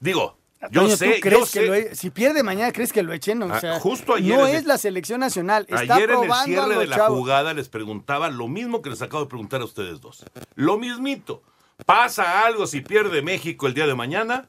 [0.00, 1.66] digo, yo Toño, ¿tú sé, crees yo que sé.
[1.66, 3.42] lo e- si pierde mañana, ¿crees que lo echen?
[3.42, 5.66] O Ah, sea, justo ayer no es la selección nacional.
[5.68, 7.18] Está Ayer en el cierre de la chavos.
[7.18, 10.24] jugada les preguntaba lo mismo que les acabo de preguntar a ustedes dos.
[10.56, 11.42] Lo mismito.
[11.86, 14.48] ¿Pasa algo si pierde México el día de mañana?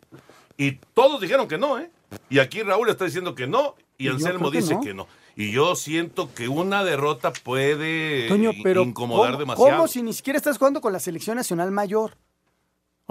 [0.58, 1.92] Y todos dijeron que no, ¿eh?
[2.30, 4.82] Y aquí Raúl está diciendo que no y Anselmo que dice no.
[4.82, 5.08] que no.
[5.36, 9.72] Y yo siento que una derrota puede Toño, pero incomodar ¿cómo, demasiado.
[9.78, 12.18] cómo si ni siquiera estás jugando con la selección nacional mayor?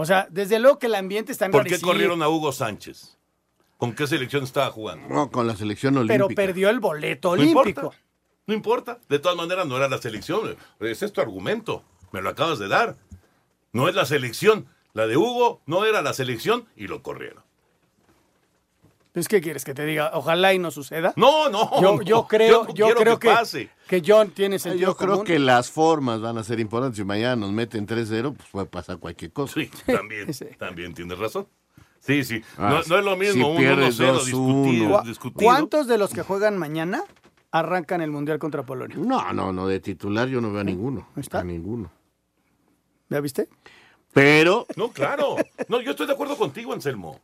[0.01, 3.19] O sea, desde luego que el ambiente está en ¿Por qué corrieron a Hugo Sánchez?
[3.79, 5.09] ¿Con qué selección estaba jugando?
[5.13, 6.41] No, con la selección Pero olímpica.
[6.41, 7.69] perdió el boleto No olímpico.
[7.69, 7.99] importa.
[8.47, 8.99] No importa.
[9.09, 10.57] De todas maneras, no era la selección.
[10.79, 11.83] Ese es tu argumento.
[12.13, 12.97] Me lo acabas de dar.
[13.73, 14.69] No es la selección.
[14.93, 17.43] La de Hugo no era la selección y lo corrieron.
[19.13, 20.13] Pues, ¿qué quieres que te diga?
[20.15, 21.13] Ojalá y no suceda.
[21.17, 21.83] No, no.
[21.83, 22.03] Yo, no.
[22.03, 23.71] yo creo, no yo quiero creo que, pase.
[23.89, 25.27] Que John tiene sentido Yo creo común.
[25.27, 26.99] que las formas van a ser importantes.
[26.99, 29.55] Si mañana nos meten 3-0, pues puede pasar cualquier cosa.
[29.55, 31.49] Sí, también, también tienes razón.
[32.01, 32.43] Sí, sí.
[32.57, 34.25] Ah, no, no es lo mismo si un pierdes 1-0 2-1.
[34.25, 35.41] discutido, ¿Cu- discutido.
[35.43, 37.03] ¿Cuántos de los que juegan mañana
[37.51, 38.97] arrancan el Mundial contra Polonia?
[38.99, 41.09] No, no, no, de titular yo no veo a ninguno.
[41.33, 41.91] A ninguno.
[43.09, 43.49] ¿Ya viste?
[44.13, 45.37] Pero No, claro.
[45.69, 47.21] No, yo estoy de acuerdo contigo, Anselmo.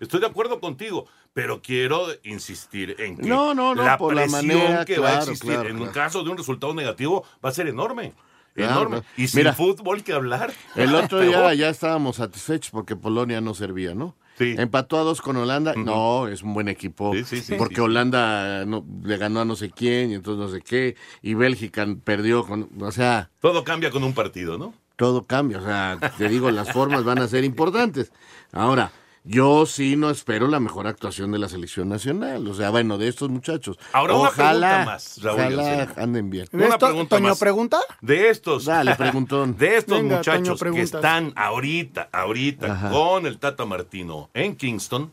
[0.00, 4.22] Estoy de acuerdo contigo, pero quiero insistir en que No, no, no, la por la
[4.22, 7.50] presión manera, que va a existir claro, en un caso de un resultado negativo va
[7.50, 8.12] a ser enorme.
[8.56, 9.02] Enorme.
[9.16, 10.52] Y sin Mira, fútbol que hablar.
[10.76, 14.14] El otro día ya estábamos satisfechos porque Polonia no servía, ¿no?
[14.38, 15.74] Empató a dos con Holanda.
[15.76, 17.12] No, es un buen equipo.
[17.24, 17.80] sí, porque sí.
[17.80, 20.96] Holanda no- le ganó a no sé quién y entonces no sé qué.
[21.22, 22.68] Y Bélgica perdió con.
[22.80, 24.74] O sea, Todo cambia con un partido, ¿no?
[24.96, 25.58] todo cambia.
[25.58, 28.12] O sea, te digo, las formas van a ser importantes.
[28.52, 28.90] Ahora,
[29.26, 32.46] yo sí no espero la mejor actuación de la selección nacional.
[32.46, 33.78] O sea, bueno, de estos muchachos.
[33.92, 36.46] Ahora una ojalá, pregunta más, Raúl Ojalá anden bien.
[36.52, 37.38] Una ¿Esto- pregunta Toño más.
[37.38, 37.80] pregunta?
[38.02, 38.66] De estos.
[38.66, 39.56] Dale, preguntón.
[39.56, 42.90] De estos Venga, muchachos que están ahorita, ahorita Ajá.
[42.90, 45.12] con el Tata Martino en Kingston,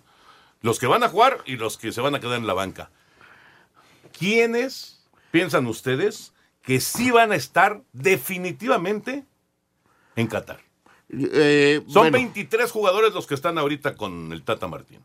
[0.62, 2.90] los que van a jugar y los que se van a quedar en la banca.
[4.18, 5.00] ¿Quiénes
[5.32, 9.26] piensan ustedes que sí van a estar definitivamente
[10.16, 10.60] en Qatar?
[11.14, 12.12] Eh, Son bueno.
[12.18, 15.02] 23 jugadores los que están ahorita con el Tata Martino.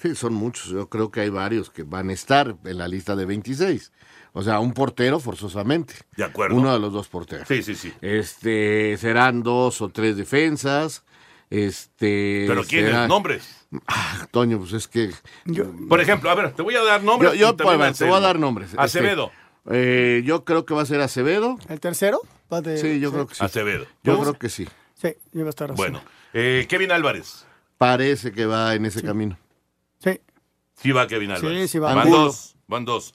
[0.00, 0.66] Sí, son muchos.
[0.66, 3.92] Yo creo que hay varios que van a estar en la lista de 26.
[4.32, 5.94] O sea, un portero forzosamente.
[6.16, 6.56] De acuerdo.
[6.56, 7.46] Uno de los dos porteros.
[7.48, 7.92] Sí, sí, sí.
[8.00, 11.04] Este, serán dos o tres defensas.
[11.50, 12.44] Este.
[12.46, 12.90] Pero ¿quiénes?
[12.92, 13.66] será- Nombres.
[13.86, 15.10] Ah, Toño, pues es que.
[15.88, 17.32] Por ejemplo, a ver, te voy a dar nombres.
[17.34, 18.70] Yo, te voy a dar nombres.
[18.70, 19.30] Este, Acevedo.
[19.70, 21.58] eh, yo creo que va a ser Acevedo.
[21.68, 22.20] ¿El tercero?
[22.50, 23.44] de- Sí, yo creo que sí.
[23.44, 23.86] Acevedo.
[24.02, 24.66] Yo creo que sí.
[25.00, 25.76] Sí, iba a estar así.
[25.76, 27.46] Bueno, eh, Kevin Álvarez.
[27.78, 29.38] Parece que va en ese camino.
[29.98, 30.20] Sí.
[30.74, 31.70] Sí va Kevin Sí, Álvarez.
[31.70, 31.94] sí va.
[31.94, 32.24] Van Angulo.
[32.24, 32.56] dos.
[32.66, 33.14] Van dos.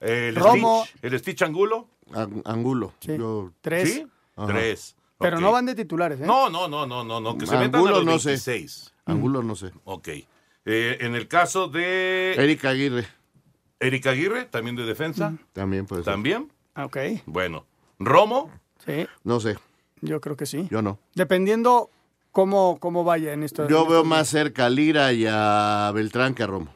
[0.00, 0.84] El Romo.
[0.86, 1.88] Stitch, el Stitch Angulo.
[2.12, 2.94] Ang- Angulo.
[3.00, 3.16] Sí.
[3.18, 3.92] Yo- Tres.
[3.94, 4.06] ¿Sí?
[4.36, 4.46] Ajá.
[4.48, 4.96] Tres.
[5.18, 5.42] Pero Ok.
[5.42, 6.26] no van de titulares, ¿eh?
[6.26, 7.38] No, no, no, no, no, no.
[7.38, 8.28] Que se metan a Angulo los no sé.
[8.30, 8.92] 26.
[9.06, 9.72] Angulo no sé.
[9.84, 10.08] Ok.
[10.08, 13.06] Eh, en el caso de Erika Aguirre.
[13.80, 15.34] Erika Aguirre, también de defensa.
[15.52, 16.12] También puede ser.
[16.12, 16.50] También.
[16.74, 16.96] Ah, Ok,
[17.26, 17.66] Bueno.
[17.98, 18.50] Romo.
[18.84, 19.56] sí, No sé.
[20.00, 20.66] Yo creo que sí.
[20.70, 20.98] Yo no.
[21.14, 21.90] Dependiendo
[22.32, 23.68] cómo, cómo vaya en esto.
[23.68, 26.74] Yo en veo más cerca a Lira y a Beltrán que a Romo.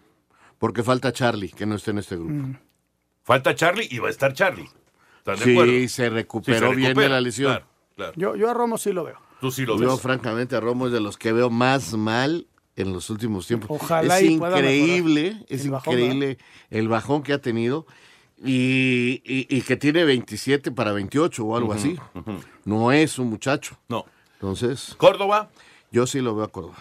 [0.59, 2.33] Porque falta Charlie, que no esté en este grupo.
[2.33, 2.59] Mm.
[3.22, 4.68] Falta Charlie y va a estar Charlie.
[5.18, 5.72] ¿Estás de Sí, acuerdo?
[5.72, 7.52] se Sí, se recuperó bien de la lesión.
[7.52, 8.12] Claro, claro.
[8.16, 9.18] Yo, yo a Romo sí lo veo.
[9.40, 10.00] Tú sí lo Yo, ves.
[10.00, 13.68] francamente, a Romo es de los que veo más mal en los últimos tiempos.
[13.70, 16.38] Ojalá es y increíble, es El bajón, increíble
[16.70, 17.87] el bajón que ha tenido
[18.42, 21.96] y, y- y que tiene 27 para 28 o algo así.
[22.64, 23.76] No es un muchacho.
[23.88, 24.05] No.
[24.35, 25.50] Entonces, Córdoba,
[25.92, 26.76] yo sí lo veo a Córdoba.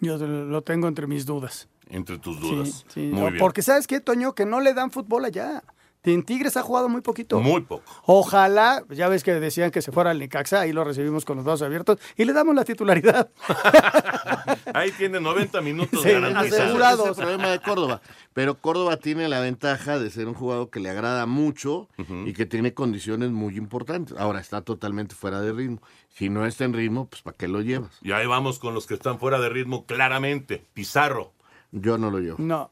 [0.00, 1.68] Yo lo tengo entre mis dudas.
[1.88, 2.84] entre tus Sí, dudas.
[2.88, 3.00] sí.
[3.00, 3.38] Muy No, bien.
[3.38, 4.34] Porque ¿sabes qué, Toño?
[4.34, 5.62] Que no le dan fútbol allá.
[6.02, 7.40] En Tigres ha jugado muy poquito.
[7.40, 7.84] Muy poco.
[8.06, 11.44] Ojalá, ya ves que decían que se fuera al Necaxa, ahí lo recibimos con los
[11.44, 13.28] brazos abiertos y le damos la titularidad.
[14.74, 16.60] Ahí tiene 90 minutos Sí, garantizados.
[16.64, 17.02] asegurado.
[17.02, 18.00] Ese es el problema de Córdoba.
[18.32, 21.88] Pero Córdoba tiene la ventaja de ser un jugador que le agrada mucho
[22.24, 24.16] y que tiene condiciones muy importantes.
[24.16, 25.80] Ahora está totalmente fuera de ritmo.
[26.08, 27.98] Si no está en ritmo, pues ¿para qué lo llevas?
[28.02, 30.64] Y ahí vamos con los que están fuera de ritmo claramente.
[30.72, 31.32] Pizarro,
[31.72, 32.36] Yo no lo llevo.
[32.38, 32.70] No,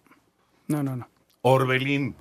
[0.69, 1.09] no, no, no.
[1.43, 2.17] Orbelín.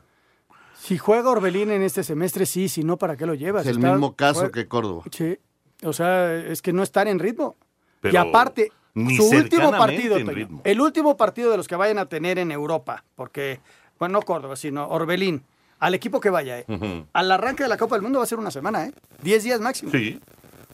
[0.88, 3.64] Si juega Orbelín en este semestre, sí, si no, ¿para qué lo llevas?
[3.66, 5.04] Es el Está mismo caso que Córdoba.
[5.12, 5.38] Sí,
[5.84, 7.58] o sea, es que no están en ritmo.
[8.00, 10.62] Pero y aparte, ni su último partido, en Toño, ritmo.
[10.64, 13.60] el último partido de los que vayan a tener en Europa, porque,
[14.00, 15.44] bueno, no Córdoba, sino Orbelín,
[15.80, 17.06] al equipo que vaya, ¿eh?
[17.12, 18.94] Al arranque de la Copa del Mundo va a ser una semana, ¿eh?
[19.22, 19.92] Diez días máximo.
[19.92, 20.22] Sí.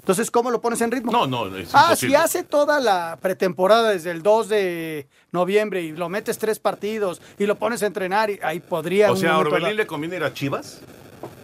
[0.04, 1.14] Entonces, ¿cómo lo pones en ritmo?
[1.14, 2.10] No, no, es Ah, imposible.
[2.18, 7.22] si hace toda la pretemporada desde el 2 de noviembre y lo metes tres partidos
[7.40, 9.10] y lo pones a entrenar, y ahí podría.
[9.12, 10.82] O un sea, ¿a Orbelín le conviene ir a Chivas?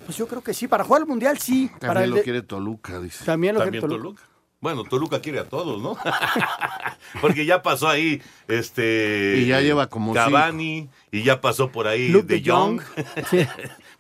[0.05, 1.69] Pues yo creo que sí, para jugar al mundial sí.
[1.79, 3.23] para También el lo de- quiere Toluca, dice.
[3.23, 4.23] También lo También quiere Toluca.
[4.59, 5.97] Bueno, Toluca quiere a todos, ¿no?
[7.21, 9.35] Porque ya pasó ahí, este...
[9.37, 12.81] Y ya lleva como Cavani, y ya pasó por ahí Luke De de Jong.
[12.81, 13.47] Jong.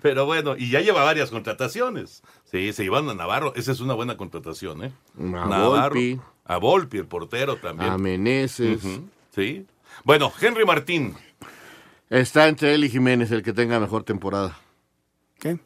[0.01, 2.23] Pero bueno, y ya lleva varias contrataciones.
[2.45, 3.53] Sí, se llevaron a Navarro.
[3.55, 4.93] Esa es una buena contratación, ¿eh?
[5.17, 5.95] A Navarro.
[5.95, 6.19] Volpi.
[6.45, 7.91] A Volpi, el portero también.
[7.91, 8.81] A Meneses.
[9.35, 9.65] Sí.
[10.05, 11.15] Bueno, Henry Martín.
[12.09, 14.57] Está entre él y Jiménez el que tenga mejor temporada.
[15.37, 15.59] ¿Qué?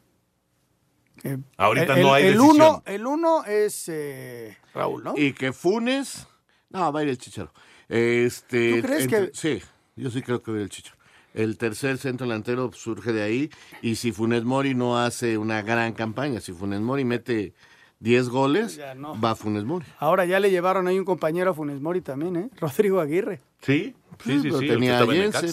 [1.22, 2.56] Eh, Ahorita el- no hay el decisión.
[2.56, 5.14] uno, el uno es eh, Raúl, ¿no?
[5.16, 6.26] Y que Funes.
[6.70, 7.50] No, va a ir el Chicharo.
[7.88, 9.62] Este, ¿Tú crees entre- que- Sí,
[9.96, 10.96] yo sí creo que va a ir el Chicharo.
[11.34, 13.50] El tercer centro delantero surge de ahí.
[13.82, 17.52] Y si Funes Mori no hace una gran campaña, si Funes Mori mete
[18.00, 19.20] 10 goles, no.
[19.20, 19.84] va Funes Mori.
[19.98, 22.50] Ahora ya le llevaron ahí un compañero a Funes Mori también, ¿eh?
[22.60, 23.40] Rodrigo Aguirre.
[23.60, 23.94] Sí,
[24.24, 24.64] sí, sí, pero sí.
[24.66, 25.50] el que tenía Jensen.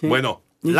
[0.00, 0.06] Sí.
[0.06, 0.72] Bueno, ¿Y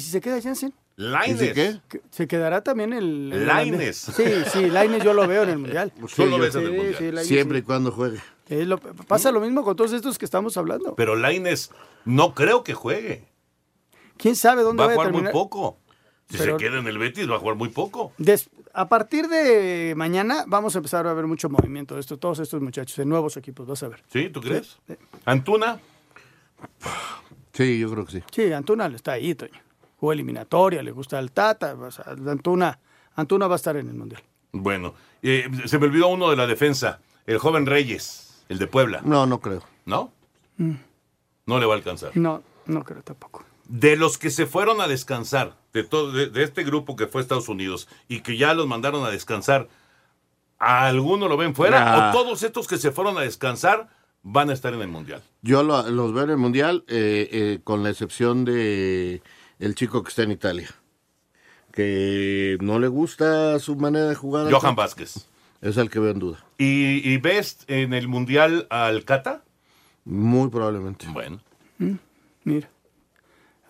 [0.00, 0.74] si se queda Jansen?
[0.96, 1.40] Lainez.
[1.42, 1.80] ¿Y si qué?
[2.10, 3.30] ¿Se quedará también el...
[3.32, 3.96] holandés?
[3.98, 5.92] Sí, sí, Lainez yo lo veo en el Mundial.
[5.92, 6.94] Tú lo yo- ves en el Sí, Mundial.
[6.98, 7.62] sí, Lainez, Siempre sí.
[7.62, 8.18] y cuando juegue.
[8.48, 10.94] Eh, lo- pasa lo mismo con todos estos que estamos hablando.
[10.96, 11.70] Pero Laines
[12.04, 13.28] no creo que juegue.
[14.18, 15.78] ¿Quién sabe dónde Va a vaya a jugar muy poco.
[16.28, 18.12] Si Pero- se queda en el Betis, va a jugar muy poco.
[18.18, 22.38] Des- a partir de mañana vamos a empezar a ver mucho movimiento de esto, todos
[22.40, 24.02] estos muchachos, en nuevos equipos, vas a ver.
[24.12, 24.28] ¿Sí?
[24.28, 24.76] ¿Tú crees?
[25.24, 25.78] Antuna.
[27.52, 28.22] Sí, yo creo que sí.
[28.30, 29.58] Sí, Antuna está ahí, Toño.
[29.98, 32.78] Jugó eliminatoria, le gusta el Tata, o sea, Antuna,
[33.16, 34.22] Antuna va a estar en el Mundial.
[34.52, 37.00] Bueno, eh, se me olvidó uno de la defensa.
[37.26, 39.00] El joven Reyes, el de Puebla.
[39.04, 39.62] No, no creo.
[39.86, 40.12] ¿No?
[40.58, 40.74] Mm.
[41.46, 42.12] No le va a alcanzar.
[42.16, 43.44] No, no creo tampoco.
[43.68, 47.20] De los que se fueron a descansar, de, todo, de, de este grupo que fue
[47.20, 49.68] a Estados Unidos y que ya los mandaron a descansar,
[50.58, 52.08] ¿a alguno lo ven fuera?
[52.08, 53.88] ¿O todos estos que se fueron a descansar
[54.22, 55.22] van a estar en el Mundial?
[55.42, 59.22] Yo lo- los veo en el Mundial, eh, eh, con la excepción de
[59.58, 60.68] el chico que está en Italia.
[61.72, 64.50] Que no le gusta su manera de jugar.
[64.52, 64.74] Johan.
[64.74, 65.28] Vázquez.
[65.60, 66.44] Es el que veo en duda.
[66.56, 69.42] ¿Y, y ves en el Mundial al Cata?
[70.04, 71.06] Muy probablemente.
[71.08, 71.40] Bueno.
[72.44, 72.70] Mira.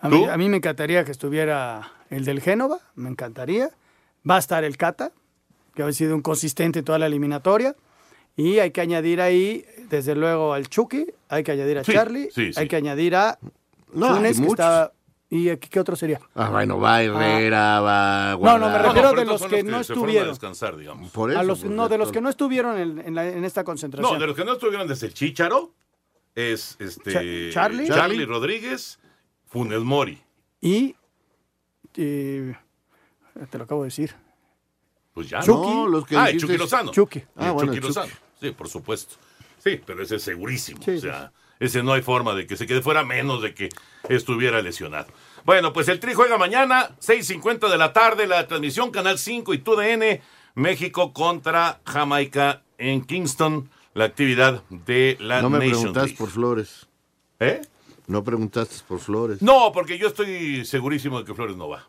[0.01, 3.69] A mí, a mí me encantaría que estuviera el del Génova, me encantaría.
[4.29, 5.11] Va a estar el Cata,
[5.75, 7.75] que ha sido un consistente en toda la eliminatoria.
[8.35, 12.29] Y hay que añadir ahí, desde luego, al Chucky, hay que añadir a Sí, Charlie,
[12.31, 12.59] sí, sí.
[12.59, 13.37] hay que añadir a
[13.93, 14.91] No, Funes, que está...
[15.31, 16.19] ¿Y aquí qué otro sería?
[16.33, 18.83] Ah, bueno, va Herrera, va No, no, me Guardado.
[18.93, 20.27] refiero de los que los no estuvieron.
[20.27, 21.11] a descansar, digamos.
[21.11, 23.63] Por eso, A los, no, de los que no estuvieron en, en la- en esta
[23.63, 24.11] concentración.
[24.13, 25.71] No, de los que no estuvieron desde el Chicharo
[26.33, 27.87] es este Cha- Charlie.
[27.89, 28.98] Charlie Rodríguez,
[29.49, 30.21] Funes Mori.
[30.61, 30.95] Y...
[31.95, 32.55] eh,
[33.49, 34.15] te lo acabo de decir.
[35.13, 35.41] Pues ya.
[35.41, 35.69] Chucky.
[35.69, 36.91] No, los que ah, Chucky Lozano.
[36.91, 37.23] Chucky.
[37.35, 37.87] Ah, bueno, Chucky Chucky.
[37.87, 38.13] Lozano.
[38.39, 39.15] Sí, por supuesto.
[39.57, 40.81] Sí, pero ese es segurísimo.
[40.83, 43.69] Sí, o sea, ese no hay forma de que se quede fuera menos de que
[44.07, 45.07] estuviera lesionado.
[45.45, 49.57] Bueno, pues el Tri juega mañana, 6.50 de la tarde, la transmisión Canal 5 y
[49.57, 50.21] TUDN,
[50.55, 56.17] México contra Jamaica en Kingston, la actividad de la No me Nations preguntaste League.
[56.17, 56.87] por Flores.
[57.41, 57.61] ¿Eh?
[58.09, 59.39] No preguntaste por Flores.
[59.41, 61.87] No, porque yo estoy segurísimo de que Flores no va.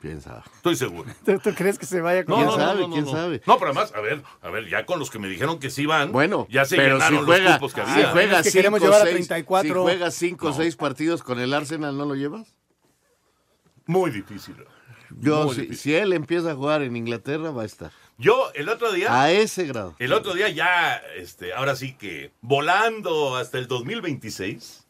[0.00, 0.42] Piensa.
[0.56, 1.10] Estoy seguro.
[1.26, 2.80] ¿Tú, tú crees que se vaya con No, ¿Quién no, no, sabe?
[2.80, 3.10] no, no, ¿Quién no.
[3.10, 3.42] sabe?
[3.46, 5.84] No, pero además, a ver, a ver, ya con los que me dijeron que sí
[5.84, 8.10] van, Bueno, ya se pero si juega, los cupos que si había.
[8.10, 9.68] juega Es que cinco, queremos llevar a seis, 34.
[9.68, 12.56] Si juegas cinco o seis partidos con el Arsenal, ¿no lo llevas?
[13.84, 14.56] Muy difícil.
[15.18, 15.82] Yo, Muy si, difícil.
[15.82, 17.92] si él empieza a jugar en Inglaterra, va a estar.
[18.20, 19.96] Yo el otro día, A ese grado.
[19.98, 24.86] el otro día ya, este, ahora sí que volando hasta el 2026,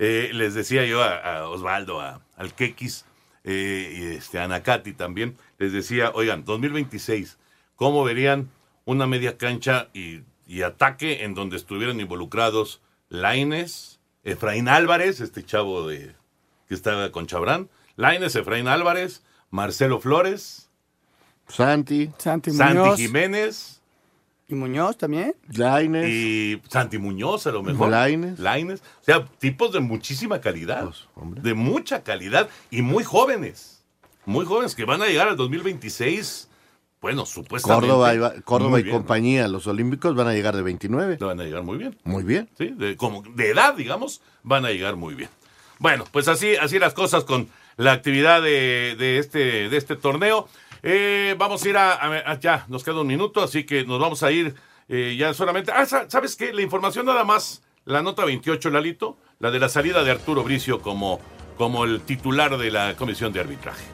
[0.00, 3.04] eh, les decía yo a, a Osvaldo, a, al Kekis,
[3.44, 7.38] eh, y este, a Nakati también, les decía, oigan, 2026,
[7.76, 8.50] ¿cómo verían
[8.84, 15.86] una media cancha y, y ataque en donde estuvieran involucrados Laines, Efraín Álvarez, este chavo
[15.86, 16.16] de
[16.66, 20.68] que estaba con Chabrán, Laines, Efraín Álvarez, Marcelo Flores,
[21.48, 22.98] Santi, Santi Santi Muñoz.
[22.98, 23.82] Jiménez
[24.52, 25.34] ¿Y Muñoz también?
[25.48, 27.88] Laines, y Santi Muñoz a lo mejor.
[27.88, 28.38] Lainez.
[28.38, 28.80] Lainez.
[29.00, 30.84] O sea, tipos de muchísima calidad.
[30.84, 31.40] Pues, hombre.
[31.40, 33.82] de mucha calidad y muy jóvenes.
[34.26, 36.50] Muy jóvenes que van a llegar al 2026.
[37.00, 37.88] Bueno, supuestamente.
[37.88, 38.94] Córdoba, y, Córdoba y bien.
[38.94, 41.16] compañía, los olímpicos van a llegar de 29.
[41.18, 41.96] Van a llegar muy bien.
[42.04, 42.50] Muy bien.
[42.58, 42.74] ¿sí?
[42.76, 45.30] De, como de edad, digamos, van a llegar muy bien.
[45.78, 50.46] Bueno, pues así, así las cosas con la actividad de, de este, de este torneo.
[50.82, 54.30] Eh, vamos a ir a, Ya, nos queda un minuto, así que nos vamos a
[54.32, 54.54] ir
[54.88, 55.70] eh, ya solamente.
[55.72, 56.52] Ah, sa- ¿sabes qué?
[56.52, 60.80] La información nada más, la nota 28, Lalito, la de la salida de Arturo Bricio
[60.80, 61.20] como,
[61.56, 63.84] como el titular de la comisión de arbitraje.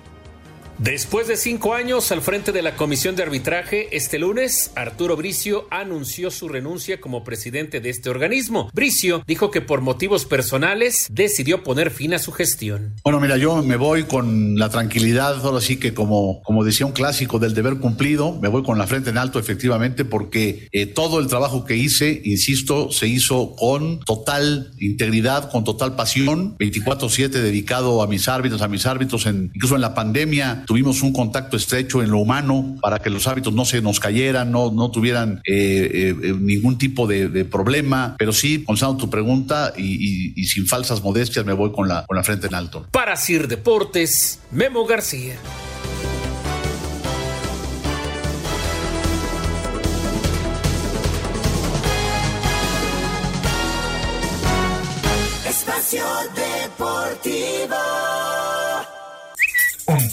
[0.78, 5.66] Después de cinco años al frente de la Comisión de Arbitraje, este lunes, Arturo Bricio
[5.72, 8.70] anunció su renuncia como presidente de este organismo.
[8.72, 12.94] Bricio dijo que por motivos personales decidió poner fin a su gestión.
[13.02, 16.92] Bueno, mira, yo me voy con la tranquilidad, ahora sí que como, como decía un
[16.92, 21.18] clásico del deber cumplido, me voy con la frente en alto efectivamente porque eh, todo
[21.18, 28.00] el trabajo que hice, insisto, se hizo con total integridad, con total pasión, 24/7 dedicado
[28.00, 32.02] a mis árbitros, a mis árbitros, en, incluso en la pandemia tuvimos un contacto estrecho
[32.02, 36.12] en lo humano para que los árbitros no se nos cayeran, no, no tuvieran eh,
[36.12, 40.66] eh, eh, ningún tipo de, problema, pero sí, contestando tu pregunta y, y- y sin
[40.66, 42.86] falsas modestias, me voy con la, con la frente en alto.
[42.92, 45.36] Para Sir Deportes, Memo García.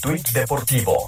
[0.06, 1.08] Deportivo.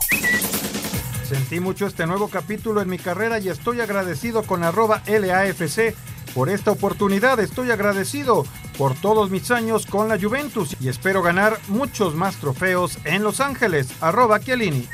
[1.23, 5.93] Sentí mucho este nuevo capítulo en mi carrera y estoy agradecido con arroba LAFC
[6.33, 7.39] por esta oportunidad.
[7.39, 8.43] Estoy agradecido
[8.75, 13.39] por todos mis años con la Juventus y espero ganar muchos más trofeos en Los
[13.39, 13.87] Ángeles.
[14.01, 14.87] Arroba Chiellini.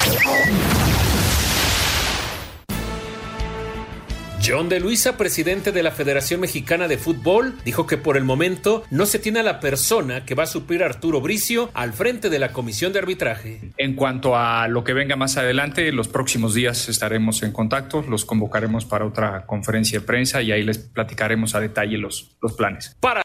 [4.46, 8.84] John de Luisa, presidente de la Federación Mexicana de Fútbol, dijo que por el momento
[8.92, 12.30] no se tiene a la persona que va a suplir a Arturo Bricio al frente
[12.30, 13.72] de la comisión de arbitraje.
[13.78, 18.26] En cuanto a lo que venga más adelante, los próximos días estaremos en contacto, los
[18.26, 22.98] convocaremos para otra conferencia de prensa y ahí les platicaremos a detalle los, los planes.
[23.00, 23.24] Para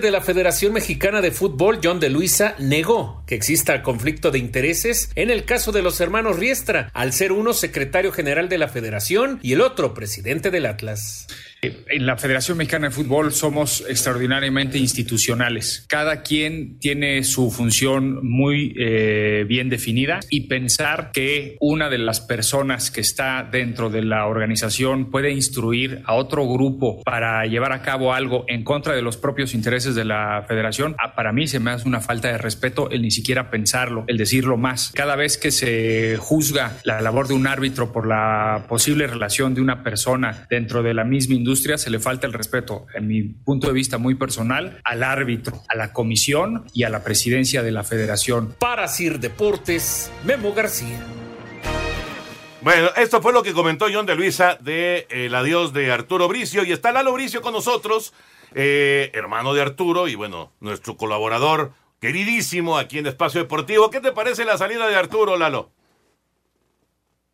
[0.00, 5.10] de la Federación Mexicana de Fútbol, John de Luisa, negó que exista conflicto de intereses
[5.14, 9.38] en el caso de los hermanos Riestra, al ser uno secretario general de la Federación
[9.42, 11.26] y el otro presidente del Atlas.
[11.88, 15.84] En la Federación Mexicana de Fútbol somos extraordinariamente institucionales.
[15.88, 22.20] Cada quien tiene su función muy eh, bien definida y pensar que una de las
[22.20, 27.82] personas que está dentro de la organización puede instruir a otro grupo para llevar a
[27.82, 31.60] cabo algo en contra de los propios intereses de la federación, ah, para mí se
[31.60, 34.90] me hace una falta de respeto el ni siquiera pensarlo, el decirlo más.
[34.94, 39.60] Cada vez que se juzga la labor de un árbitro por la posible relación de
[39.60, 43.66] una persona dentro de la misma industria, se le falta el respeto, en mi punto
[43.66, 47.84] de vista muy personal, al árbitro, a la comisión y a la presidencia de la
[47.84, 48.54] federación.
[48.58, 51.00] Para Sir Deportes, Memo García.
[52.60, 56.64] Bueno, esto fue lo que comentó John de Luisa de el adiós de Arturo Bricio.
[56.64, 58.14] Y está Lalo Bricio con nosotros,
[58.54, 63.90] eh, hermano de Arturo y bueno, nuestro colaborador queridísimo aquí en Espacio Deportivo.
[63.90, 65.72] ¿Qué te parece la salida de Arturo, Lalo?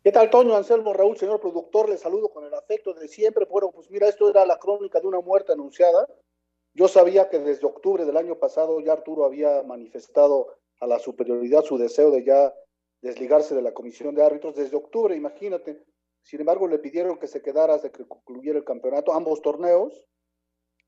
[0.03, 1.87] ¿Qué tal, Toño, Anselmo, Raúl, señor productor?
[1.87, 3.45] Les saludo con el afecto de siempre.
[3.45, 6.07] Bueno, pues mira, esto era la crónica de una muerte anunciada.
[6.73, 11.63] Yo sabía que desde octubre del año pasado ya Arturo había manifestado a la superioridad
[11.63, 12.51] su deseo de ya
[13.03, 15.83] desligarse de la comisión de árbitros desde octubre, imagínate.
[16.23, 20.07] Sin embargo, le pidieron que se quedara hasta que concluyera el campeonato, ambos torneos.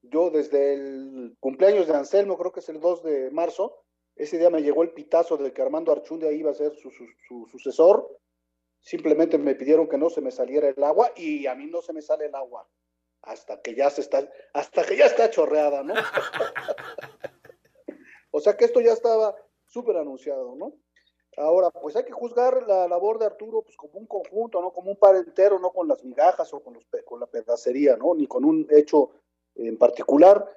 [0.01, 3.83] Yo desde el cumpleaños de Anselmo, creo que es el 2 de marzo,
[4.15, 7.05] ese día me llegó el pitazo de que Armando Archundia iba a ser su, su,
[7.27, 8.09] su sucesor.
[8.83, 11.93] Simplemente me pidieron que no se me saliera el agua y a mí no se
[11.93, 12.67] me sale el agua
[13.21, 15.93] hasta que ya se está, hasta que ya está chorreada, ¿no?
[18.31, 19.33] o sea que esto ya estaba
[19.65, 20.73] súper anunciado, ¿no?
[21.37, 24.71] Ahora, pues hay que juzgar la labor de Arturo pues, como un conjunto, ¿no?
[24.71, 28.13] Como un par entero, no con las migajas o con, los, con la pedacería, ¿no?
[28.13, 29.11] Ni con un hecho
[29.55, 30.47] en particular.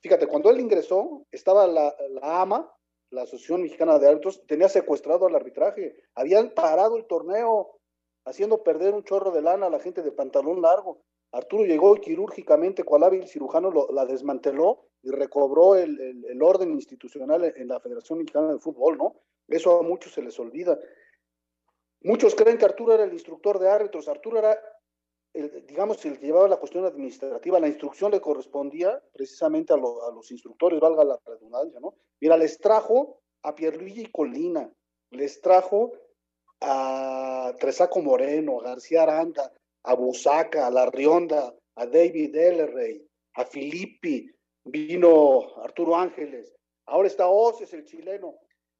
[0.00, 2.75] Fíjate, cuando él ingresó, estaba la, la AMA,
[3.16, 5.96] la Asociación Mexicana de Árbitros, tenía secuestrado al arbitraje.
[6.14, 7.78] Habían parado el torneo,
[8.26, 11.00] haciendo perder un chorro de lana a la gente de pantalón largo.
[11.32, 16.72] Arturo llegó quirúrgicamente, cual hábil cirujano, lo, la desmanteló y recobró el, el, el, orden
[16.72, 19.16] institucional en la Federación Mexicana de Fútbol, ¿no?
[19.48, 20.78] Eso a muchos se les olvida.
[22.02, 24.08] Muchos creen que Arturo era el instructor de árbitros.
[24.08, 24.58] Arturo era,
[25.36, 27.60] el, digamos, el que llevaba la cuestión administrativa.
[27.60, 31.94] La instrucción le correspondía precisamente a, lo, a los instructores, valga la redundancia, ¿no?
[32.20, 34.70] Mira, les trajo a Pierluigi Colina,
[35.10, 35.92] les trajo
[36.60, 39.52] a Tresaco Moreno, a García Aranda,
[39.84, 44.30] a Busaca, a La Rionda, a David Ellerrey, a Filippi,
[44.64, 46.54] vino Arturo Ángeles,
[46.86, 48.34] ahora está Oces, el chileno.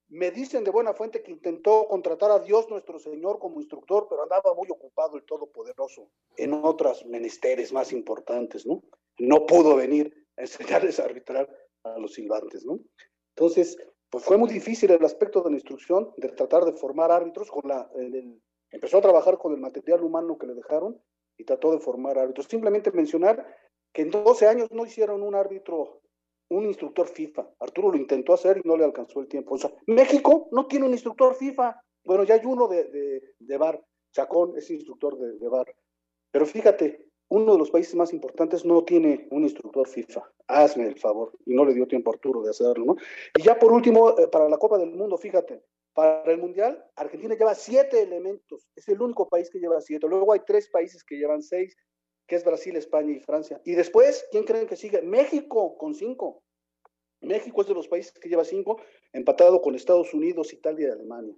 [0.09, 4.23] Me dicen de buena fuente que intentó contratar a Dios nuestro Señor como instructor, pero
[4.23, 8.83] andaba muy ocupado el Todopoderoso en otras menesteres más importantes, ¿no?
[9.19, 11.51] No pudo venir a enseñarles a arbitrar
[11.83, 12.79] a los silbantes, ¿no?
[13.35, 13.77] Entonces,
[14.11, 17.69] pues fue muy difícil el aspecto de la instrucción, de tratar de formar árbitros con
[17.69, 17.91] la,
[18.71, 21.01] empezó a trabajar con el material humano que le dejaron
[21.37, 22.47] y trató de formar árbitros.
[22.47, 23.47] Simplemente mencionar
[23.93, 26.03] que en 12 años no hicieron un árbitro,
[26.49, 27.49] un instructor FIFA.
[27.61, 29.55] Arturo lo intentó hacer y no le alcanzó el tiempo.
[29.55, 31.81] O sea, México no tiene un instructor FIFA.
[32.05, 33.83] Bueno, ya hay uno de, de, bar.
[34.13, 35.67] Chacón es instructor de, de bar.
[36.31, 40.23] Pero fíjate, uno de los países más importantes no tiene un instructor FIFA.
[40.47, 41.33] Hazme el favor.
[41.45, 42.97] Y no le dio tiempo a Arturo de hacerlo, ¿no?
[43.37, 47.35] Y ya por último, eh, para la Copa del Mundo, fíjate, para el Mundial, Argentina
[47.35, 48.69] lleva siete elementos.
[48.77, 50.07] Es el único país que lleva siete.
[50.07, 51.77] Luego hay tres países que llevan seis,
[52.27, 53.61] que es Brasil, España y Francia.
[53.65, 55.03] Y después, ¿quién creen que sigue?
[55.03, 56.43] México, con cinco.
[57.21, 58.81] México es de los países que lleva cinco,
[59.13, 61.35] empatado con Estados Unidos, Italia y Alemania.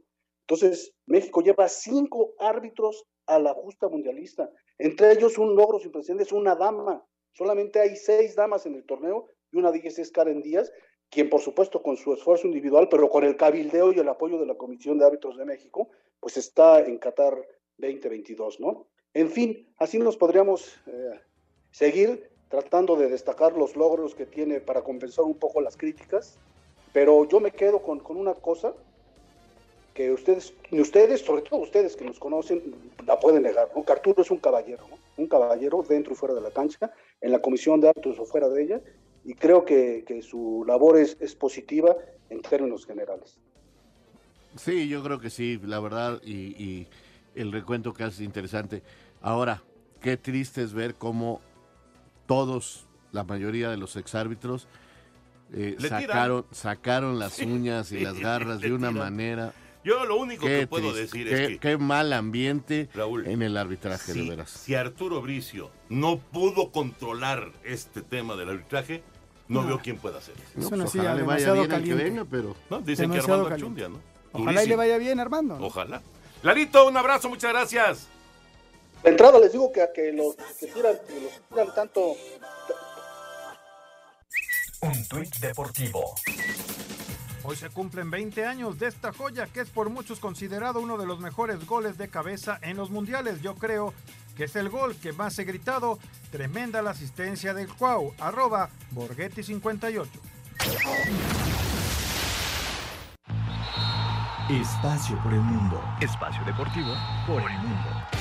[0.47, 4.51] Entonces, México lleva cinco árbitros a la justa mundialista.
[4.79, 7.05] Entre ellos, un logro sin precedentes, una dama.
[7.33, 10.73] Solamente hay seis damas en el torneo y una de ellas es Karen Díaz,
[11.11, 14.47] quien por supuesto con su esfuerzo individual, pero con el cabildeo y el apoyo de
[14.47, 17.35] la Comisión de Árbitros de México, pues está en Qatar
[17.77, 18.89] 2022, ¿no?
[19.19, 21.19] En fin, así nos podríamos eh,
[21.73, 26.39] seguir tratando de destacar los logros que tiene para compensar un poco las críticas,
[26.93, 28.75] pero yo me quedo con, con una cosa
[29.93, 32.63] que ustedes, ustedes, sobre todo ustedes que nos conocen,
[33.09, 33.85] la pueden negar, ¿no?
[33.85, 34.85] Que Arturo es un caballero.
[35.17, 38.49] Un caballero dentro y fuera de la cancha, en la comisión de árbitros o fuera
[38.49, 38.81] de ella,
[39.25, 41.97] y creo que, que su labor es, es, positiva
[42.31, 43.37] en términos generales.
[44.55, 46.87] Sí, yo creo que sí, la verdad, y, y
[47.39, 48.83] el recuento que hace interesante.
[49.21, 49.63] Ahora,
[50.01, 51.41] qué triste es ver cómo
[52.27, 54.69] todos, la mayoría de los exárbitros,
[55.53, 59.53] eh, sacaron, sacaron las uñas y las garras de una manera.
[59.85, 63.27] Yo lo único qué que puedo triste, decir qué, es que qué mal ambiente Raúl,
[63.27, 64.51] en el arbitraje, si, de veras.
[64.51, 69.03] si Arturo Bricio no pudo controlar este tema del arbitraje,
[69.47, 69.69] no, No.
[69.69, 70.61] veo quién pueda hacer eso.
[70.61, 72.81] Es una pues, silla ojalá le vaya bien al que venga, pero ¿no?
[72.81, 73.49] Dicen que Armando
[73.89, 74.01] ¿no?
[74.33, 75.57] Ojalá y le vaya bien, Armando.
[75.59, 76.03] Ojalá.
[76.43, 78.09] Larito, un abrazo, muchas gracias.
[79.03, 82.15] De entrada les digo que a que los que tiran, que los tiran tanto
[84.81, 86.15] Un tuit deportivo.
[87.45, 91.07] Hoy se cumplen 20 años de esta joya que es por muchos considerado uno de
[91.07, 93.41] los mejores goles de cabeza en los mundiales.
[93.41, 93.95] Yo creo
[94.37, 95.99] que es el gol que más he gritado.
[96.31, 98.13] Tremenda la asistencia del Cuau.
[98.19, 100.07] Arroba Borghetti58.
[104.51, 105.83] Espacio por el mundo.
[106.01, 106.95] Espacio deportivo
[107.27, 108.18] por el mundo.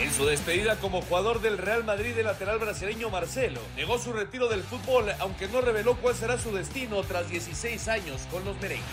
[0.00, 4.48] En su despedida como jugador del Real Madrid, el lateral brasileño Marcelo negó su retiro
[4.48, 8.86] del fútbol, aunque no reveló cuál será su destino tras 16 años con los merengues.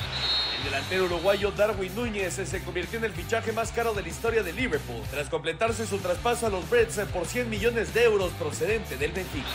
[0.58, 4.42] El delantero uruguayo Darwin Núñez se convirtió en el fichaje más caro de la historia
[4.42, 8.98] de Liverpool, tras completarse su traspaso a los Reds por 100 millones de euros procedente
[8.98, 9.48] del Benfica.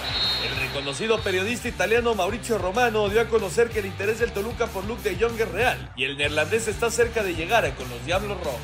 [0.48, 4.84] El reconocido periodista italiano Mauricio Romano dio a conocer que el interés del Toluca por
[4.84, 8.38] Luke de Jong es real y el neerlandés está cerca de llegar con los Diablos
[8.38, 8.61] Rojos.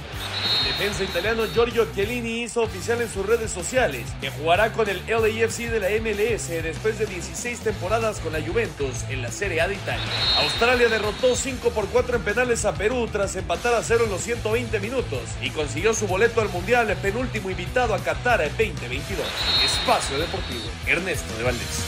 [0.60, 5.02] El defensa italiano Giorgio Chiellini hizo oficial en sus redes sociales que jugará con el
[5.08, 9.68] LAFC de la MLS después de 16 temporadas con la Juventus en la Serie A
[9.68, 10.04] de Italia.
[10.42, 14.20] Australia derrotó 5 por 4 en penales a Perú tras empatar a cero en los
[14.20, 19.26] 120 minutos y consiguió su boleto al Mundial, el penúltimo invitado a Qatar 2022.
[19.64, 21.84] Espacio Deportivo, Ernesto de Valdés.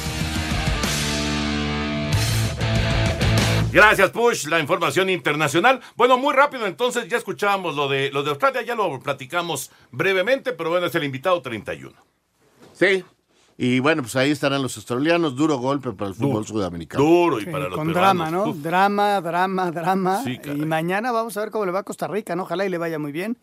[3.70, 5.82] Gracias, Push, la información internacional.
[5.95, 10.55] Bueno, muy rápido, entonces ya escuchábamos lo de, lo de Australia, ya lo platicamos brevemente,
[10.55, 11.95] pero bueno, es el invitado 31.
[12.72, 13.05] Sí.
[13.63, 15.37] Y bueno, pues ahí estarán los australianos.
[15.37, 17.05] Duro golpe para el fútbol sudamericano.
[17.05, 18.17] Duro y Sí, para los con peruanos.
[18.17, 18.51] drama, ¿no?
[18.51, 18.57] Uf.
[18.63, 20.23] Drama, drama, drama.
[20.25, 22.45] Sí, y mañana vamos a ver cómo le va a Costa Rica, ¿no?
[22.45, 23.37] Ojalá y le vaya muy bien.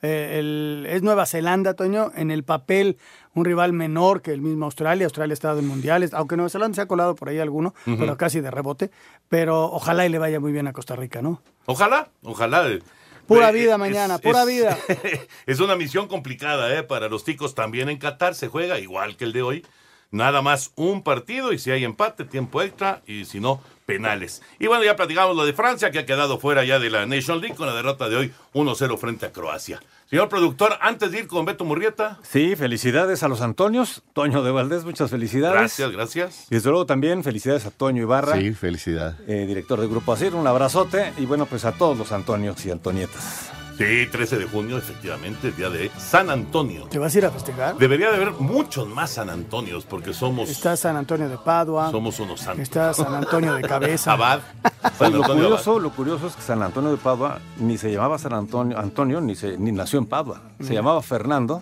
[0.00, 2.98] Eh, el- es Nueva Zelanda, Toño, en el papel
[3.34, 5.06] un rival menor que el mismo Australia.
[5.06, 8.16] Australia ha estado en mundiales, aunque Nueva Zelanda se ha colado por ahí alguno, pero
[8.16, 8.92] casi de rebote.
[9.28, 11.40] Pero ojalá y le vaya muy bien a Costa Rica, ¿no?
[11.66, 12.64] Ojalá, ojalá.
[13.26, 14.78] Pura vida es- mañana, pura es- vida.
[15.46, 16.82] es una misión complicada, ¿eh?
[16.82, 19.66] Para los ticos también en Qatar se juega igual que el de hoy.
[20.10, 24.42] Nada más un partido y si hay empate, tiempo extra y si no, penales.
[24.58, 27.40] Y bueno, ya platicamos lo de Francia, que ha quedado fuera ya de la Nation
[27.40, 29.80] League con la derrota de hoy 1-0 frente a Croacia.
[30.08, 32.18] Señor productor, antes de ir con Beto Murrieta.
[32.22, 34.02] Sí, felicidades a los Antonios.
[34.12, 35.58] Toño de Valdés, muchas felicidades.
[35.58, 36.46] Gracias, gracias.
[36.50, 38.36] Y desde luego también felicidades a Toño Ibarra.
[38.38, 39.16] Sí, felicidad.
[39.26, 41.12] eh, director del Grupo Asir, un abrazote.
[41.16, 43.50] Y bueno, pues a todos los Antonios y Antonietas.
[43.76, 46.84] Sí, 13 de junio, efectivamente, el día de San Antonio.
[46.88, 47.76] ¿Te vas a ir a festejar?
[47.76, 51.90] Debería de haber muchos más San Antonios porque somos, Está San Antonio de Padua.
[51.90, 52.60] somos unos santos.
[52.62, 54.12] Está San Antonio de Cabeza.
[54.14, 54.40] Abad.
[55.00, 55.26] Lo Abad.
[55.26, 59.20] curioso, lo curioso es que San Antonio de Padua ni se llamaba San Antonio, Antonio
[59.20, 60.40] ni, se, ni nació en Padua.
[60.60, 60.74] Se Mm.
[60.74, 61.60] llamaba Fernando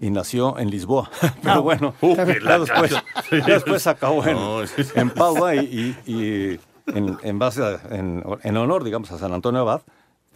[0.00, 1.10] y nació en Lisboa.
[1.42, 2.24] Pero bueno, Uh, ya
[2.58, 2.92] después,
[3.32, 4.82] ya después acabó en, No, sí.
[4.94, 6.60] en Padua y, y- y
[6.96, 9.80] en, en base a- en, en honor, digamos, a San Antonio Abad,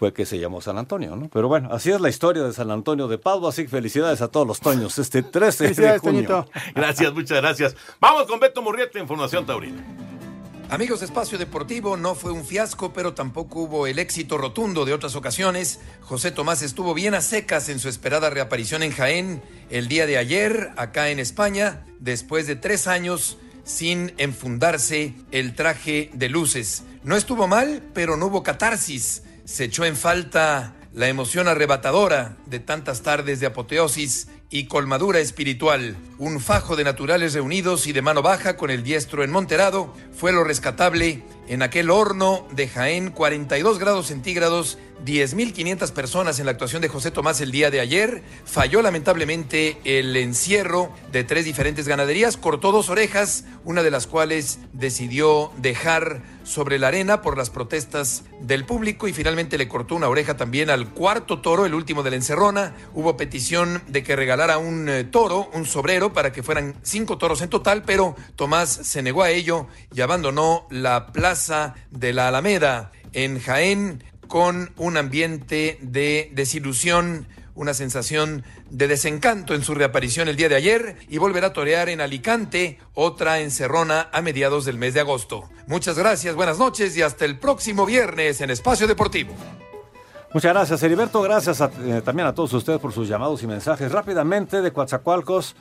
[0.01, 1.29] fue que se llamó San Antonio, ¿no?
[1.29, 4.29] Pero bueno, así es la historia de San Antonio de Padua, así que felicidades a
[4.29, 6.27] todos los Toños, este 13 de junio.
[6.27, 6.47] Toñito.
[6.75, 7.77] Gracias, muchas gracias.
[8.01, 9.85] Vamos con Beto Murrieta, Información Taurina.
[10.71, 14.95] Amigos de Espacio Deportivo, no fue un fiasco, pero tampoco hubo el éxito rotundo de
[14.95, 15.81] otras ocasiones.
[16.01, 20.17] José Tomás estuvo bien a secas en su esperada reaparición en Jaén el día de
[20.17, 26.85] ayer, acá en España, después de tres años sin enfundarse el traje de luces.
[27.05, 29.25] No estuvo mal, pero no hubo catarsis.
[29.51, 35.97] Se echó en falta la emoción arrebatadora de tantas tardes de apoteosis y colmadura espiritual.
[36.19, 40.31] Un fajo de naturales reunidos y de mano baja con el diestro en Monterado fue
[40.31, 46.81] lo rescatable en aquel horno de Jaén, 42 grados centígrados, 10.500 personas en la actuación
[46.81, 48.23] de José Tomás el día de ayer.
[48.45, 54.61] Falló lamentablemente el encierro de tres diferentes ganaderías, cortó dos orejas, una de las cuales
[54.73, 60.09] decidió dejar sobre la arena por las protestas del público y finalmente le cortó una
[60.09, 62.75] oreja también al cuarto toro, el último de la encerrona.
[62.93, 67.41] Hubo petición de que regalara un eh, toro, un sobrero, para que fueran cinco toros
[67.43, 72.91] en total, pero Tomás se negó a ello y abandonó la plaza de la Alameda
[73.13, 77.29] en Jaén con un ambiente de desilusión,
[77.61, 81.91] una sensación de desencanto en su reaparición el día de ayer y volverá a torear
[81.91, 85.51] en Alicante, otra encerrona a mediados del mes de agosto.
[85.67, 89.35] Muchas gracias, buenas noches y hasta el próximo viernes en Espacio Deportivo.
[90.33, 91.21] Muchas gracias, Heriberto.
[91.21, 93.93] Gracias a- eh, también a todos ustedes por sus llamados y mensajes.
[93.93, 95.55] Rápidamente, de Coatzacoalcos,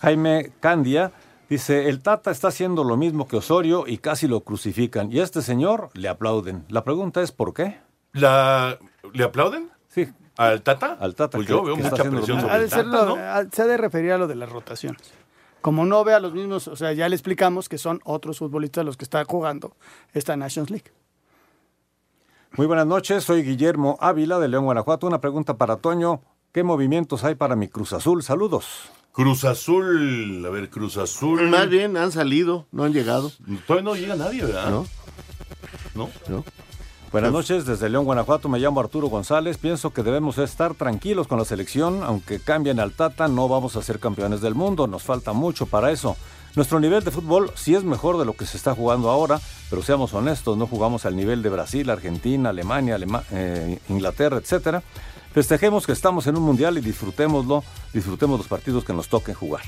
[0.00, 1.12] Jaime Candia
[1.48, 5.12] dice: El Tata está haciendo lo mismo que Osorio y casi lo crucifican.
[5.12, 6.64] Y a este señor le aplauden.
[6.68, 7.78] La pregunta es: ¿por qué?
[8.12, 8.76] La,
[9.12, 9.70] ¿Le aplauden?
[9.88, 10.08] Sí.
[10.36, 10.96] ¿Al Tata?
[11.00, 11.38] Al Tata.
[11.38, 13.22] Pues que- yo veo mucha presión sobre el ser Tata, lo- ¿no?
[13.22, 15.00] ha- se ha de referir a lo de las rotaciones.
[15.60, 18.84] Como no ve a los mismos, o sea, ya le explicamos que son otros futbolistas
[18.84, 19.76] los que están jugando
[20.12, 20.90] esta Nations League.
[22.56, 25.06] Muy buenas noches, soy Guillermo Ávila de León, Guanajuato.
[25.06, 26.20] Una pregunta para Toño:
[26.52, 28.22] ¿Qué movimientos hay para mi Cruz Azul?
[28.22, 28.90] Saludos.
[29.12, 31.48] Cruz Azul, a ver, Cruz Azul.
[31.48, 33.30] Más bien han salido, no han llegado.
[33.66, 34.70] Todavía no llega nadie, ¿verdad?
[34.70, 34.86] No.
[35.94, 36.10] ¿No?
[36.28, 36.44] No.
[37.14, 38.48] Buenas noches, desde León, Guanajuato.
[38.48, 39.56] Me llamo Arturo González.
[39.56, 42.02] Pienso que debemos estar tranquilos con la selección.
[42.02, 44.88] Aunque cambien al Tata, no vamos a ser campeones del mundo.
[44.88, 46.16] Nos falta mucho para eso.
[46.56, 49.40] Nuestro nivel de fútbol sí es mejor de lo que se está jugando ahora,
[49.70, 54.82] pero seamos honestos, no jugamos al nivel de Brasil, Argentina, Alemania, Alema- eh, Inglaterra, etcétera.
[55.32, 57.62] Festejemos que estamos en un mundial y disfrutémoslo,
[57.92, 59.62] disfrutemos los partidos que nos toquen jugar.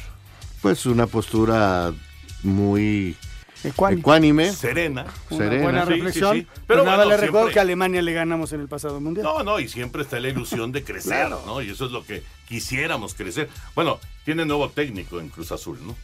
[0.62, 1.92] Pues una postura
[2.42, 3.16] muy
[3.66, 4.00] Ecuánime.
[4.00, 4.52] ecuánime.
[4.52, 5.06] Serena.
[5.30, 5.62] Una Serena.
[5.62, 6.32] buena Sí, reflexión.
[6.34, 6.46] sí, sí.
[6.46, 9.24] Pero Pero nada, bueno, le recuerdo que a Alemania le ganamos en el pasado mundial.
[9.24, 11.42] No, no, y siempre está la ilusión de crecer, Claro.
[11.46, 11.60] ¿no?
[11.62, 13.48] Y eso es lo que quisiéramos crecer.
[13.74, 15.94] Bueno, tiene nuevo técnico en Cruz Azul, ¿no?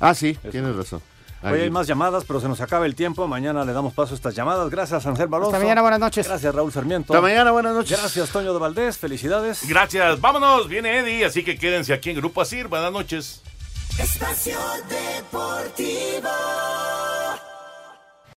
[0.00, 1.00] Ah, sí, tienes razón.
[1.40, 3.28] Hoy hay más llamadas, pero se nos acaba el tiempo.
[3.28, 4.68] Mañana le damos paso a estas llamadas.
[4.70, 5.46] Gracias, Ángel Alonso.
[5.50, 6.26] Hasta mañana, buenas noches.
[6.26, 7.12] Gracias, Raúl Sarmiento.
[7.12, 7.96] Hasta mañana, buenas noches.
[7.96, 8.98] Gracias, Toño de Valdés.
[8.98, 9.60] Felicidades.
[9.68, 12.66] Gracias, vámonos, viene Eddie, así que quédense aquí en Grupo Asir.
[12.66, 13.40] Buenas noches.
[13.98, 16.28] Espacio Deportivo.